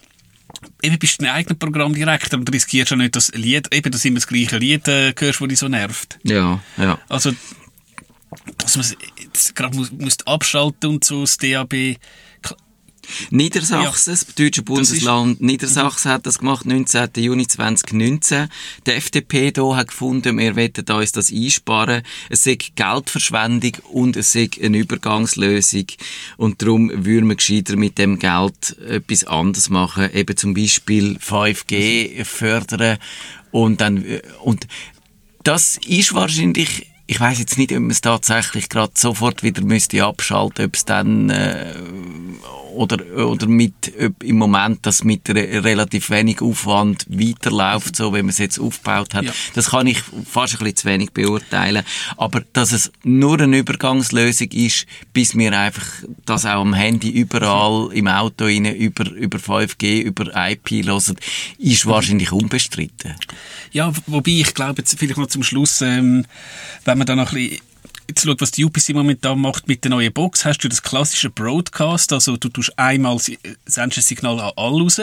eben 0.81 0.97
bist 0.97 1.21
du 1.21 1.25
dein 1.25 1.35
eigener 1.35 1.53
Programmdirektor 1.53 2.39
und 2.39 2.51
riskierst 2.51 2.89
ja 2.89 2.97
nicht, 2.97 3.15
dass 3.15 3.31
Lied, 3.35 3.71
eben, 3.71 3.91
dass 3.91 4.03
immer 4.03 4.15
das 4.15 4.25
gleiche 4.25 4.57
Lied 4.57 4.87
äh, 4.87 5.13
hörst, 5.15 5.39
das 5.39 5.47
dich 5.47 5.59
so 5.59 5.67
nervt. 5.67 6.17
Ja, 6.23 6.59
ja. 6.75 6.97
Also, 7.07 7.33
dass 8.57 8.77
man 8.77 8.85
gerade 9.53 9.77
muss, 9.77 9.91
muss 9.91 10.17
abschalten 10.25 10.89
und 10.89 11.03
so, 11.03 11.21
das 11.21 11.37
DAB, 11.37 11.97
Niedersachsen, 13.29 14.11
ja. 14.11 14.15
das 14.15 14.35
deutsche 14.35 14.63
Bundesland 14.63 15.41
Niedersachsen 15.41 16.11
hat 16.11 16.25
das 16.25 16.39
gemacht, 16.39 16.65
19. 16.65 17.09
Juni 17.17 17.47
2019. 17.47 18.49
Die 18.85 18.91
FDP 18.91 19.51
hier 19.55 19.75
hat 19.75 19.89
gefunden, 19.89 20.37
wir 20.37 20.55
wollen 20.55 20.99
uns 20.99 21.11
das 21.11 21.31
einsparen. 21.31 22.03
Es 22.29 22.43
sei 22.43 22.57
Geldverschwendung 22.75 23.73
und 23.91 24.17
es 24.17 24.33
sei 24.33 24.49
eine 24.61 24.77
Übergangslösung. 24.77 25.85
Und 26.37 26.61
darum 26.61 26.89
würden 26.93 27.29
wir 27.29 27.35
gescheiter 27.35 27.75
mit 27.75 27.97
dem 27.97 28.19
Geld 28.19 28.77
etwas 28.79 29.23
anderes 29.25 29.69
machen. 29.69 30.09
Eben 30.13 30.37
zum 30.37 30.53
Beispiel 30.53 31.17
5G 31.17 32.25
fördern 32.25 32.97
und 33.51 33.81
dann, 33.81 34.03
und 34.43 34.67
das 35.43 35.77
ist 35.85 36.13
wahrscheinlich 36.13 36.87
ich 37.07 37.19
weiß 37.19 37.39
jetzt 37.39 37.57
nicht, 37.57 37.71
ob 37.71 37.79
man 37.79 37.91
es 37.91 38.01
tatsächlich 38.01 38.67
gerade 38.67 38.91
sofort 38.95 39.41
wieder 39.41 39.61
müsste 39.61 40.03
abschalten, 40.03 40.65
ob 40.65 40.75
es 40.75 40.83
dann 40.83 41.29
äh, 41.29 41.73
oder, 42.77 42.97
oder 43.17 43.47
mit, 43.47 43.91
im 44.23 44.37
Moment 44.37 44.85
das 44.85 45.03
mit 45.03 45.29
re 45.29 45.63
relativ 45.63 46.09
wenig 46.09 46.41
Aufwand 46.41 47.05
weiterläuft, 47.09 47.95
so 47.95 48.13
wie 48.13 48.21
man 48.21 48.29
es 48.29 48.37
jetzt 48.37 48.59
aufgebaut 48.59 49.13
hat. 49.15 49.25
Ja. 49.25 49.31
Das 49.55 49.71
kann 49.71 49.87
ich 49.87 49.99
fast 49.99 50.53
ein 50.53 50.59
bisschen 50.59 50.75
zu 50.75 50.87
wenig 50.87 51.11
beurteilen. 51.11 51.83
Aber 52.17 52.43
dass 52.53 52.71
es 52.71 52.91
nur 53.03 53.39
eine 53.39 53.57
Übergangslösung 53.57 54.49
ist, 54.51 54.85
bis 55.11 55.35
wir 55.35 55.57
einfach 55.57 55.85
das 56.25 56.45
auch 56.45 56.61
am 56.61 56.73
Handy 56.73 57.09
überall 57.09 57.91
im 57.93 58.07
Auto 58.07 58.45
rein, 58.45 58.65
über, 58.65 59.09
über 59.11 59.39
5G, 59.39 60.01
über 60.01 60.25
IP 60.49 60.85
hören, 60.85 61.17
ist 61.57 61.85
wahrscheinlich 61.85 62.31
unbestritten. 62.31 63.15
Ja, 63.71 63.91
wobei 64.05 64.31
ich 64.31 64.53
glaube, 64.53 64.81
jetzt 64.81 64.97
vielleicht 64.97 65.17
noch 65.17 65.27
zum 65.27 65.43
Schluss, 65.43 65.81
ähm, 65.81 66.25
wenn 66.85 66.96
man 66.97 67.07
da 67.07 67.15
noch 67.15 67.31
ein 67.31 67.35
bisschen 67.35 67.61
jetzt 68.09 68.23
schau, 68.23 68.35
was 68.39 68.51
die 68.51 68.65
UPC 68.65 68.89
momentan 68.89 69.39
macht 69.39 69.67
mit 69.67 69.83
der 69.83 69.91
neuen 69.91 70.13
Box, 70.13 70.45
hast 70.45 70.59
du 70.59 70.69
das 70.69 70.81
klassische 70.81 71.29
Broadcast, 71.29 72.13
also 72.13 72.37
du 72.37 72.49
tust 72.49 72.77
einmal, 72.77 73.17
sendest 73.19 73.97
ein 73.97 74.01
Signal 74.01 74.39
an 74.39 74.51
alle 74.55 74.81
raus, 74.81 75.01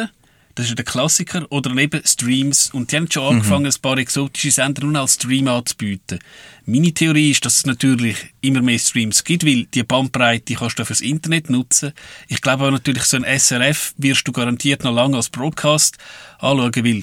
das 0.55 0.69
ist 0.69 0.79
der 0.79 0.85
Klassiker, 0.85 1.47
oder 1.51 1.77
eben 1.77 2.01
Streams, 2.05 2.71
und 2.73 2.93
die 2.93 2.97
haben 2.97 3.11
schon 3.11 3.25
mhm. 3.25 3.31
angefangen, 3.31 3.67
ein 3.67 3.83
paar 3.83 3.99
exotische 3.99 4.53
Sender 4.53 4.85
nun 4.85 4.97
als 4.97 5.15
Stream 5.15 5.49
anzubieten. 5.49 6.21
Meine 6.65 6.95
Theorie 6.95 7.33
ist, 7.33 7.45
dass 7.45 7.59
es 7.59 7.67
natürlich 7.67 8.17
immer 8.41 8.63
mehr 8.63 8.79
Streams 8.79 9.25
gibt, 9.25 9.45
weil 9.45 9.65
die 9.65 9.83
Bandbreite 9.83 10.55
kannst 10.55 10.79
du 10.79 10.85
fürs 10.85 11.01
Internet 11.01 11.51
nutzen. 11.51 11.93
Ich 12.29 12.41
glaube 12.41 12.63
aber 12.63 12.71
natürlich, 12.71 13.03
so 13.05 13.17
ein 13.17 13.25
SRF 13.39 13.95
wirst 13.99 14.27
du 14.27 14.33
garantiert 14.33 14.85
noch 14.85 14.95
lange 14.95 15.17
als 15.17 15.29
Broadcast 15.29 15.99
anschauen, 16.39 16.85
weil 16.85 17.03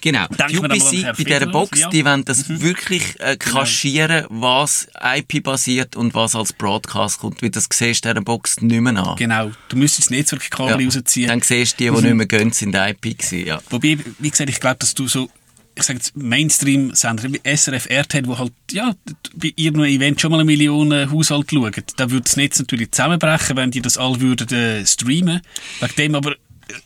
Genau. 0.00 0.26
die 0.48 0.58
UPC 0.58 1.16
bei 1.16 1.24
dieser 1.24 1.46
Box, 1.46 1.80
ja. 1.80 1.88
die 1.90 2.04
wollen 2.04 2.24
das 2.24 2.48
mhm. 2.48 2.60
wirklich 2.60 3.20
äh, 3.20 3.36
genau. 3.36 3.58
kaschieren, 3.58 4.26
was 4.28 4.88
IP-basiert 5.00 5.96
und 5.96 6.14
was 6.14 6.34
als 6.34 6.52
Broadcast 6.52 7.18
kommt, 7.18 7.42
weil 7.42 7.50
das 7.50 7.68
siehst 7.72 8.04
du 8.04 8.10
dieser 8.10 8.22
Box 8.22 8.60
nicht 8.60 8.80
mehr 8.80 8.96
an. 8.96 9.16
Genau. 9.16 9.50
Du 9.68 9.76
müsstest 9.76 10.06
das 10.06 10.10
Netzwerkkabel 10.10 10.80
ja. 10.80 10.86
rausziehen. 10.86 11.28
Dann 11.28 11.40
siehst 11.40 11.74
du 11.80 11.84
die, 11.84 11.90
die 11.90 11.90
mhm. 11.90 12.02
nicht 12.04 12.14
mehr 12.14 12.26
gehen, 12.26 12.52
sind 12.52 12.74
IP 12.74 13.18
gewesen, 13.18 13.46
ja. 13.46 13.60
Wobei, 13.70 13.98
wie 14.18 14.30
gesagt, 14.30 14.50
ich 14.50 14.60
glaube, 14.60 14.76
dass 14.78 14.94
du 14.94 15.08
so 15.08 15.28
ich 15.74 15.84
sage 15.84 15.98
jetzt 15.98 16.16
Mainstream-Sender 16.16 17.32
wie 17.32 17.40
SRF, 17.44 17.86
RTL, 17.88 18.26
wo 18.26 18.38
halt, 18.38 18.52
ja, 18.70 18.94
bei 19.34 19.52
irgendeinem 19.56 19.94
Event 19.94 20.20
schon 20.20 20.30
mal 20.30 20.38
eine 20.38 20.44
Million 20.44 21.10
Haushalt 21.10 21.50
schauen, 21.50 21.72
da 21.96 22.10
würde 22.10 22.24
das 22.24 22.36
Netz 22.36 22.58
natürlich 22.58 22.90
zusammenbrechen, 22.90 23.56
wenn 23.56 23.70
die 23.70 23.80
das 23.80 23.96
all 23.96 24.20
würden 24.20 24.48
äh, 24.52 24.84
streamen. 24.84 25.40
Wegen 25.80 25.94
dem 25.96 26.14
aber, 26.14 26.36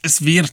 es 0.02 0.24
wird 0.24 0.52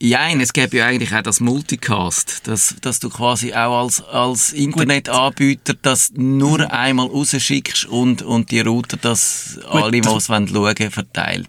ja, 0.00 0.28
es 0.28 0.52
gäbe 0.52 0.78
ja 0.78 0.86
eigentlich 0.86 1.14
auch 1.14 1.22
das 1.22 1.40
Multicast, 1.40 2.46
dass, 2.46 2.76
dass 2.80 3.00
du 3.00 3.08
quasi 3.08 3.54
auch 3.54 3.82
als, 3.82 4.02
als 4.02 4.52
Internetanbieter 4.52 5.74
das 5.80 6.12
nur 6.14 6.58
mhm. 6.58 6.66
einmal 6.66 7.06
rausschickst 7.06 7.86
und, 7.86 8.22
und 8.22 8.50
die 8.50 8.60
Router 8.60 8.96
das 8.96 9.58
Gut. 9.62 9.82
alle, 9.82 9.90
die 9.92 9.98
es 10.00 10.26
schauen 10.26 10.90
verteilt. 10.90 11.48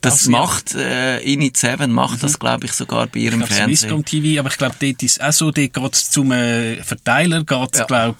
Das, 0.00 0.18
das 0.18 0.28
macht, 0.28 0.74
äh, 0.74 1.20
Init 1.20 1.56
7 1.56 1.90
macht 1.90 2.18
mhm. 2.18 2.20
das, 2.20 2.38
glaube 2.38 2.66
ich, 2.66 2.72
sogar 2.72 3.06
bei 3.08 3.20
ihrem 3.20 3.42
ich 3.42 3.48
Fernsehen. 3.48 3.76
Swisscom 3.76 4.04
TV, 4.04 4.40
aber 4.40 4.50
ich 4.50 4.58
glaube, 4.58 4.76
dort 4.78 5.02
ist 5.02 5.22
auch 5.22 5.32
so, 5.32 5.50
dort 5.50 5.72
geht 5.72 5.94
es 5.94 6.10
zum 6.10 6.30
äh, 6.32 6.82
Verteiler, 6.82 7.42
geht's, 7.44 7.78
ja. 7.78 7.84
glaube 7.84 8.18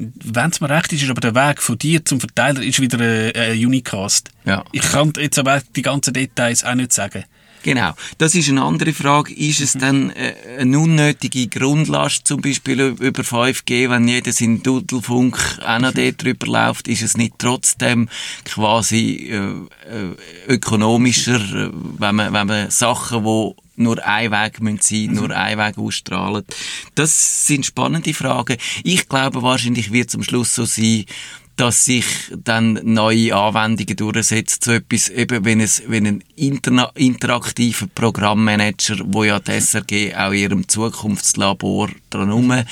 wenn 0.00 0.50
es 0.50 0.60
mir 0.60 0.70
recht 0.70 0.92
ist, 0.92 1.02
ist 1.02 1.10
aber 1.10 1.20
der 1.20 1.34
Weg 1.34 1.60
von 1.60 1.76
dir 1.76 2.04
zum 2.04 2.20
Verteiler 2.20 2.62
ist 2.62 2.80
wieder 2.80 2.98
ein, 2.98 3.34
ein 3.34 3.66
Unicast. 3.66 4.30
Ja. 4.44 4.64
Ich 4.72 4.82
kann 4.82 5.12
jetzt 5.16 5.38
aber 5.38 5.60
die 5.74 5.82
ganzen 5.82 6.14
Details 6.14 6.62
auch 6.64 6.74
nicht 6.74 6.92
sagen. 6.92 7.24
Genau. 7.62 7.92
Das 8.18 8.34
ist 8.34 8.48
eine 8.48 8.62
andere 8.62 8.92
Frage. 8.92 9.34
Ist 9.34 9.60
es 9.60 9.72
dann 9.72 10.10
äh, 10.10 10.34
eine 10.58 10.78
unnötige 10.78 11.48
Grundlast, 11.48 12.26
zum 12.26 12.40
Beispiel 12.40 12.80
über 12.80 13.22
5G, 13.22 13.90
wenn 13.90 14.08
jeder 14.08 14.32
seinen 14.32 14.62
Dudelfunk 14.62 15.38
auch 15.66 15.78
noch 15.78 15.92
dort 15.92 16.22
drüber 16.22 16.46
läuft, 16.46 16.88
ist 16.88 17.02
es 17.02 17.16
nicht 17.16 17.34
trotzdem 17.38 18.08
quasi 18.44 19.30
äh, 19.30 19.36
äh, 19.36 20.14
ökonomischer, 20.48 21.40
äh, 21.40 21.70
wenn 21.98 22.14
man, 22.14 22.32
wenn 22.32 22.46
man 22.46 22.70
Sachen, 22.70 23.24
die 23.24 23.52
nur 23.78 24.04
ein 24.04 24.30
Weg 24.30 24.60
müssen 24.60 24.80
sein, 24.82 25.14
nur 25.14 25.30
ein 25.30 25.58
Weg 25.58 25.78
ausstrahlen. 25.78 26.44
Das 26.94 27.46
sind 27.46 27.64
spannende 27.64 28.12
Fragen. 28.12 28.56
Ich 28.82 29.08
glaube, 29.08 29.42
wahrscheinlich 29.42 29.92
wird 29.92 30.08
es 30.08 30.14
am 30.14 30.22
Schluss 30.22 30.54
so 30.54 30.64
sein, 30.64 31.04
dass 31.58 31.84
sich 31.84 32.06
dann 32.44 32.80
neue 32.84 33.34
Anwendungen 33.34 33.96
durchsetzt, 33.96 34.64
so 34.64 34.72
etwas, 34.72 35.08
eben 35.08 35.44
wenn 35.44 35.60
es, 35.60 35.82
wenn 35.88 36.06
ein 36.06 36.24
interna 36.36 36.90
interaktiver 36.94 37.88
Programmmanager, 37.94 38.98
wo 39.06 39.24
ja 39.24 39.40
die 39.40 39.60
SRG 39.60 40.14
auch 40.14 40.30
in 40.30 40.38
ihrem 40.38 40.68
Zukunftslabor 40.68 41.90
dran 42.10 42.28
herum 42.28 42.64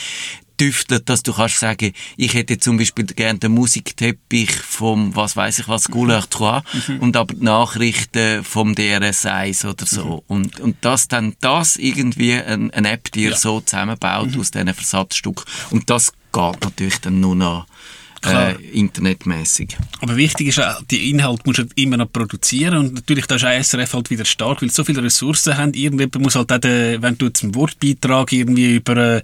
düftet, 0.61 1.09
dass 1.09 1.23
du 1.23 1.33
kannst 1.33 1.59
sagen, 1.59 1.93
ich 2.17 2.35
hätte 2.35 2.59
zum 2.59 2.79
Beispiel 2.79 3.05
gerne 3.07 3.39
den 3.39 3.53
Musikteppich 3.53 4.53
vom, 4.53 5.15
was 5.15 5.37
weiß 5.37 5.59
ich 5.59 5.69
was, 5.69 5.89
Couleur 5.89 6.25
3 6.29 6.63
mhm. 6.89 7.01
und 7.01 7.17
aber 7.17 7.35
die 7.35 7.45
Nachrichten 7.45 8.43
vom 8.45 8.73
DRS1 8.73 9.69
oder 9.69 9.85
so. 9.85 10.05
Mhm. 10.05 10.21
Und, 10.29 10.61
und 10.61 10.77
dass 10.85 11.09
dann 11.09 11.35
das 11.41 11.77
irgendwie 11.77 12.35
eine 12.35 12.73
ein 12.73 12.85
App 12.85 13.11
dir 13.13 13.31
ja. 13.31 13.37
so 13.37 13.61
zusammenbaut 13.61 14.35
mhm. 14.35 14.41
aus 14.41 14.51
diesen 14.51 14.73
Versatzstücken. 14.73 15.45
Und 15.71 15.91
das 15.91 16.13
geht 16.33 16.61
natürlich 16.63 17.01
dann 17.01 17.21
nur 17.21 17.37
noch 17.37 17.67
äh, 18.25 18.55
internetmäßig. 18.73 19.77
Aber 20.01 20.17
wichtig 20.17 20.49
ist 20.49 20.61
auch, 20.61 20.83
die 20.91 21.11
Inhalte 21.11 21.43
musst 21.45 21.59
du 21.59 21.65
immer 21.77 21.97
noch 21.97 22.11
produzieren 22.13 22.77
und 22.77 22.95
natürlich 22.95 23.27
da 23.27 23.37
ist 23.37 23.45
auch 23.45 23.63
SRF 23.63 23.95
halt 23.95 24.11
wieder 24.11 24.25
stark, 24.25 24.63
weil 24.63 24.71
so 24.71 24.85
viele 24.85 25.03
Ressourcen 25.03 25.57
haben. 25.57 25.75
Irgendjemand 25.75 26.21
muss 26.21 26.35
halt 26.35 26.53
auch, 26.53 26.59
den, 26.59 27.03
wenn 27.03 27.19
du 27.19 27.29
zum 27.31 27.55
Wortbeitrag 27.55 28.33
irgendwie 28.33 28.77
über 28.77 28.97
äh, 28.97 29.23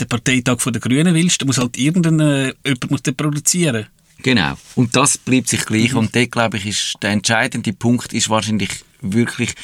den 0.00 0.08
Parteitag 0.08 0.58
der 0.62 0.80
Grünen 0.80 1.14
willst, 1.14 1.40
dann 1.40 1.46
muss 1.46 1.58
halt 1.58 1.76
irgendein 1.76 2.20
äh, 2.20 2.54
jemand 2.64 2.90
muss 2.90 3.02
den 3.02 3.14
produzieren. 3.14 3.86
Genau. 4.22 4.56
Und 4.74 4.96
das 4.96 5.18
bleibt 5.18 5.48
sich 5.48 5.64
gleich. 5.64 5.92
Mhm. 5.92 5.98
Und 5.98 6.16
da, 6.16 6.24
glaube 6.26 6.56
ich, 6.56 6.66
ist 6.66 6.96
der 7.02 7.10
entscheidende 7.10 7.72
Punkt 7.72 8.12
ist 8.12 8.30
wahrscheinlich 8.30 8.70
wirklich, 9.00 9.54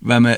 wenn 0.00 0.22
man 0.22 0.36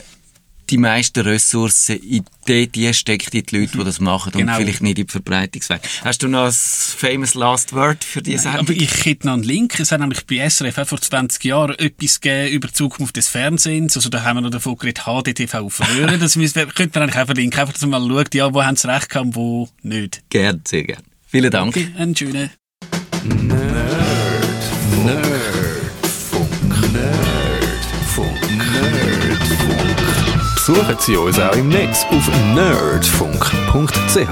die 0.72 0.78
meisten 0.78 1.20
Ressourcen 1.20 1.96
in 1.96 2.24
die, 2.48 2.66
die 2.66 2.92
steckt, 2.94 3.34
in 3.34 3.44
die 3.44 3.56
Leute, 3.56 3.78
die 3.78 3.84
das 3.84 4.00
machen 4.00 4.32
genau. 4.32 4.52
und 4.52 4.62
vielleicht 4.62 4.80
nicht 4.80 4.98
in 4.98 5.06
die 5.06 5.12
Verbreitungsweg. 5.12 5.80
Hast 6.02 6.22
du 6.22 6.28
noch 6.28 6.46
ein 6.46 6.52
famous 6.52 7.34
last 7.34 7.74
word 7.74 8.02
für 8.02 8.22
diese 8.22 8.44
Sendung? 8.44 8.60
Aber 8.60 8.72
ich 8.72 9.04
hätte 9.04 9.26
noch 9.26 9.34
einen 9.34 9.42
Link. 9.42 9.78
Es 9.78 9.92
hat 9.92 10.00
nämlich 10.00 10.26
bei 10.26 10.48
SRF 10.48 10.78
auch 10.78 10.86
vor 10.88 11.00
20 11.00 11.44
Jahren 11.44 11.78
etwas 11.78 12.20
gegeben 12.20 12.54
über 12.54 12.68
die 12.68 12.74
Zukunft 12.74 13.16
des 13.16 13.28
Fernsehens. 13.28 13.96
Also 13.96 14.08
da 14.08 14.22
haben 14.22 14.38
wir 14.38 14.40
noch 14.40 14.50
davon 14.50 14.76
geredet, 14.76 15.04
HDTV 15.04 15.54
auf 15.54 15.80
Röhren. 15.80 16.18
Das 16.18 16.36
müssen, 16.36 16.66
könnte 16.70 16.98
man 16.98 17.08
eigentlich 17.08 17.22
auch 17.22 17.26
verlinken. 17.26 17.60
Einfach, 17.60 17.74
dass 17.74 17.82
man 17.82 18.08
mal 18.08 18.08
schaut, 18.08 18.34
ja, 18.34 18.52
wo 18.52 18.62
haben 18.64 18.76
sie 18.76 18.88
recht 18.88 19.10
gehabt 19.10 19.26
und 19.26 19.36
wo 19.36 19.68
nicht. 19.82 20.22
Gern, 20.30 20.62
sehr 20.66 20.84
gern. 20.84 21.02
Vielen 21.26 21.50
Dank. 21.50 21.76
Okay, 21.76 21.88
einen 21.98 22.16
schönen. 22.16 22.50
Nerdfunk. 23.22 25.04
Nerdfunk. 25.04 25.41
Besuchen 30.64 30.96
Sie 31.00 31.16
uns 31.16 31.40
auch 31.40 31.56
im 31.56 31.68
Netz 31.70 32.06
auf 32.08 32.30
nerdfunk.ch. 32.54 34.28